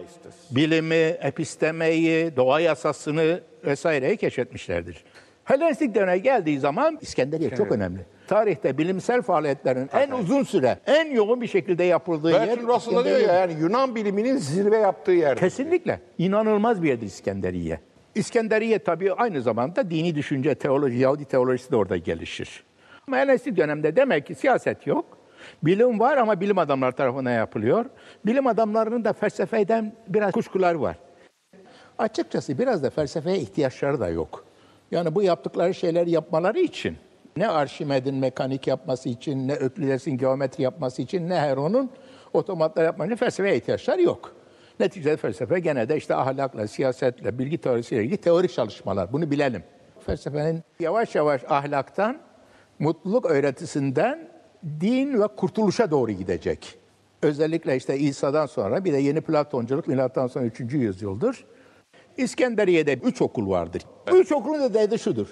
bilimi, 0.50 0.94
epistemeyi, 0.94 2.36
doğa 2.36 2.60
yasasını 2.60 3.40
vesaireyi 3.64 4.16
keşfetmişlerdir. 4.16 5.04
Helenistik 5.44 5.94
döneme 5.94 6.18
geldiği 6.18 6.58
zaman 6.58 6.98
İskenderiye 7.00 7.50
çok 7.50 7.72
önemli. 7.72 8.00
Tarihte 8.28 8.78
bilimsel 8.78 9.22
faaliyetlerin 9.22 9.90
en 9.92 10.10
uzun 10.10 10.42
süre, 10.42 10.78
en 10.86 11.10
yoğun 11.10 11.40
bir 11.40 11.46
şekilde 11.46 11.84
yapıldığı 11.84 12.30
yer 12.30 12.48
Bertrand 12.48 12.68
Russell 12.68 12.96
da 12.96 13.04
diyor 13.04 13.20
ya 13.20 13.32
yani 13.34 13.52
Yunan 13.60 13.94
biliminin 13.94 14.36
zirve 14.36 14.76
yaptığı 14.76 15.12
yer. 15.12 15.36
Kesinlikle. 15.36 16.00
İnanılmaz 16.18 16.82
bir 16.82 16.88
yerdir 16.88 17.06
İskenderiye. 17.06 17.80
İskenderiye 18.14 18.78
tabii 18.78 19.12
aynı 19.12 19.42
zamanda 19.42 19.90
dini 19.90 20.14
düşünce, 20.14 20.54
teoloji, 20.54 20.98
Yahudi 20.98 21.24
teolojisi 21.24 21.70
de 21.70 21.76
orada 21.76 21.96
gelişir. 21.96 22.64
Ama 23.08 23.16
Helenistik 23.16 23.56
dönemde 23.56 23.96
demek 23.96 24.26
ki 24.26 24.34
siyaset 24.34 24.86
yok. 24.86 25.18
Bilim 25.62 26.00
var 26.00 26.16
ama 26.16 26.40
bilim 26.40 26.58
adamları 26.58 26.92
tarafından 26.92 27.32
yapılıyor. 27.32 27.84
Bilim 28.26 28.46
adamlarının 28.46 29.04
da 29.04 29.12
felsefeden 29.12 29.92
biraz 30.08 30.32
kuşkular 30.32 30.74
var. 30.74 30.96
Açıkçası 31.98 32.58
biraz 32.58 32.82
da 32.82 32.90
felsefeye 32.90 33.38
ihtiyaçları 33.38 34.00
da 34.00 34.08
yok. 34.08 34.44
Yani 34.90 35.14
bu 35.14 35.22
yaptıkları 35.22 35.74
şeyleri 35.74 36.10
yapmaları 36.10 36.60
için 36.60 36.96
ne 37.36 37.48
Arşimed'in 37.48 38.14
mekanik 38.14 38.66
yapması 38.66 39.08
için, 39.08 39.48
ne 39.48 39.54
Öklides'in 39.54 40.18
geometri 40.18 40.62
yapması 40.62 41.02
için, 41.02 41.28
ne 41.28 41.40
Heron'un 41.40 41.90
otomatlar 42.32 42.84
yapması 42.84 43.06
için 43.06 43.16
felsefeye 43.16 43.56
ihtiyaçları 43.56 44.02
yok. 44.02 44.36
Neticede 44.80 45.16
felsefe 45.16 45.60
gene 45.60 45.88
de 45.88 45.96
işte 45.96 46.14
ahlakla, 46.14 46.66
siyasetle, 46.66 47.38
bilgi 47.38 47.58
teorisiyle 47.58 48.02
ilgili 48.02 48.16
teorik 48.16 48.52
çalışmalar. 48.52 49.12
Bunu 49.12 49.30
bilelim. 49.30 49.62
Felsefenin 50.06 50.62
yavaş 50.80 51.14
yavaş 51.14 51.44
ahlaktan, 51.48 52.18
mutluluk 52.78 53.26
öğretisinden 53.26 54.28
din 54.80 55.20
ve 55.20 55.26
kurtuluşa 55.26 55.90
doğru 55.90 56.10
gidecek. 56.10 56.78
Özellikle 57.22 57.76
işte 57.76 57.98
İsa'dan 57.98 58.46
sonra 58.46 58.84
bir 58.84 58.92
de 58.92 58.98
yeni 58.98 59.20
Platonculuk 59.20 59.88
milattan 59.88 60.26
sonra 60.26 60.44
3. 60.44 60.60
yüzyıldır. 60.60 61.44
İskenderiye'de 62.16 62.94
üç 62.94 63.22
okul 63.22 63.50
vardır. 63.50 63.82
Bu 64.10 64.16
üç 64.16 64.32
okulun 64.32 64.60
da 64.60 64.74
derdi 64.74 64.98
şudur. 64.98 65.26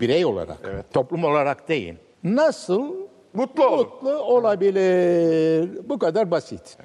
Birey 0.00 0.24
olarak, 0.24 0.92
toplum 0.92 1.24
olarak 1.24 1.68
değil. 1.68 1.94
Nasıl 2.24 3.06
Mutlu 3.36 3.76
mutlu 3.76 4.10
olabilir? 4.10 5.88
Bu 5.88 5.98
kadar 5.98 6.30
basit. 6.30 6.78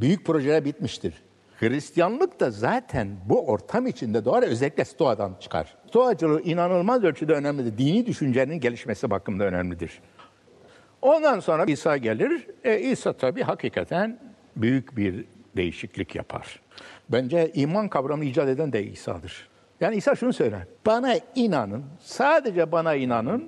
Büyük 0.00 0.26
projeler 0.26 0.64
bitmiştir. 0.64 1.14
Hristiyanlık 1.56 2.40
da 2.40 2.50
zaten 2.50 3.08
bu 3.28 3.46
ortam 3.46 3.86
içinde 3.86 4.24
doğar. 4.24 4.42
Özellikle 4.42 4.84
Stoa'dan 4.84 5.36
çıkar. 5.40 5.76
Stoacılığı 5.88 6.42
inanılmaz 6.42 7.04
ölçüde 7.04 7.32
önemlidir. 7.32 7.78
Dini 7.78 8.06
düşüncenin 8.06 8.60
gelişmesi 8.60 9.10
bakımında 9.10 9.44
önemlidir. 9.44 10.00
Ondan 11.02 11.40
sonra 11.40 11.64
İsa 11.64 11.96
gelir. 11.96 12.46
E, 12.64 12.80
İsa 12.80 13.12
tabii 13.12 13.42
hakikaten 13.42 14.18
büyük 14.56 14.96
bir 14.96 15.24
değişiklik 15.56 16.14
yapar. 16.14 16.60
Bence 17.08 17.50
iman 17.54 17.88
kavramını 17.88 18.24
icat 18.24 18.48
eden 18.48 18.72
de 18.72 18.84
İsa'dır. 18.84 19.48
Yani 19.80 19.96
İsa 19.96 20.14
şunu 20.14 20.32
söyler. 20.32 20.60
Bana 20.86 21.14
inanın, 21.34 21.84
sadece 22.00 22.72
bana 22.72 22.94
inanın 22.94 23.44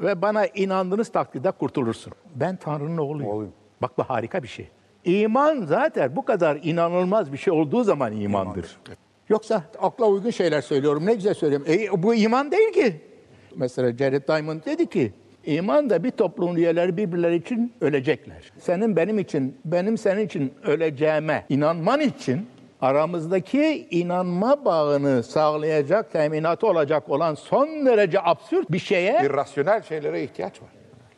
ve 0.00 0.22
bana 0.22 0.46
inandığınız 0.46 1.08
takdirde 1.08 1.50
kurtulursun. 1.50 2.12
Ben 2.34 2.56
Tanrı'nın 2.56 2.98
oğluyum. 2.98 3.30
Oğluyum. 3.30 3.52
Bak 3.82 3.98
bu 3.98 4.02
harika 4.02 4.42
bir 4.42 4.48
şey. 4.48 4.68
İman 5.04 5.62
zaten 5.62 6.16
bu 6.16 6.24
kadar 6.24 6.58
inanılmaz 6.62 7.32
bir 7.32 7.38
şey 7.38 7.52
olduğu 7.52 7.84
zaman 7.84 8.12
imandır. 8.16 8.76
Yoksa 9.28 9.62
akla 9.78 10.06
uygun 10.06 10.30
şeyler 10.30 10.60
söylüyorum. 10.60 11.06
Ne 11.06 11.14
güzel 11.14 11.34
söylüyorum. 11.34 11.66
E, 11.68 12.02
bu 12.02 12.14
iman 12.14 12.50
değil 12.50 12.72
ki. 12.72 13.00
Mesela 13.56 13.96
Jared 13.96 14.28
Diamond 14.28 14.64
dedi 14.66 14.86
ki, 14.86 15.12
iman 15.44 15.90
da 15.90 16.04
bir 16.04 16.10
toplumun 16.10 16.56
üyeleri 16.56 16.96
birbirleri 16.96 17.36
için 17.36 17.72
ölecekler. 17.80 18.52
Senin 18.58 18.96
benim 18.96 19.18
için, 19.18 19.56
benim 19.64 19.98
senin 19.98 20.26
için 20.26 20.52
öleceğime 20.64 21.46
inanman 21.48 22.00
için 22.00 22.46
aramızdaki 22.84 23.86
inanma 23.90 24.64
bağını 24.64 25.22
sağlayacak, 25.22 26.12
teminatı 26.12 26.66
olacak 26.66 27.10
olan 27.10 27.34
son 27.34 27.68
derece 27.86 28.18
absürt 28.22 28.72
bir 28.72 28.78
şeye 28.78 29.20
İrrasyonel 29.24 29.82
şeylere 29.82 30.22
ihtiyaç 30.22 30.62
var. 30.62 30.68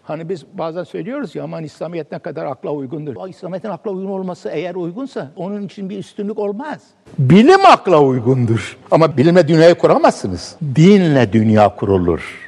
Hani 0.03 0.29
biz 0.29 0.45
bazen 0.53 0.85
söylüyoruz 0.85 1.35
ya 1.35 1.45
aman 1.45 1.65
İslamiyet 1.65 2.13
ne 2.13 2.19
kadar 2.19 2.47
akla 2.47 2.71
uygundur. 2.71 3.17
O 3.17 3.29
İslamiyet'in 3.29 3.69
akla 3.69 3.91
uygun 3.91 4.11
olması 4.11 4.49
eğer 4.49 4.75
uygunsa 4.75 5.31
onun 5.37 5.63
için 5.63 5.91
bir 5.91 5.99
üstünlük 5.99 6.39
olmaz. 6.39 6.83
Bilim 7.19 7.67
akla 7.67 8.03
uygundur. 8.03 8.77
Ama 8.91 9.17
bilimle 9.17 9.49
dünyayı 9.49 9.75
kuramazsınız. 9.75 10.57
Dinle 10.77 11.33
dünya 11.33 11.77
kurulur. 11.77 12.46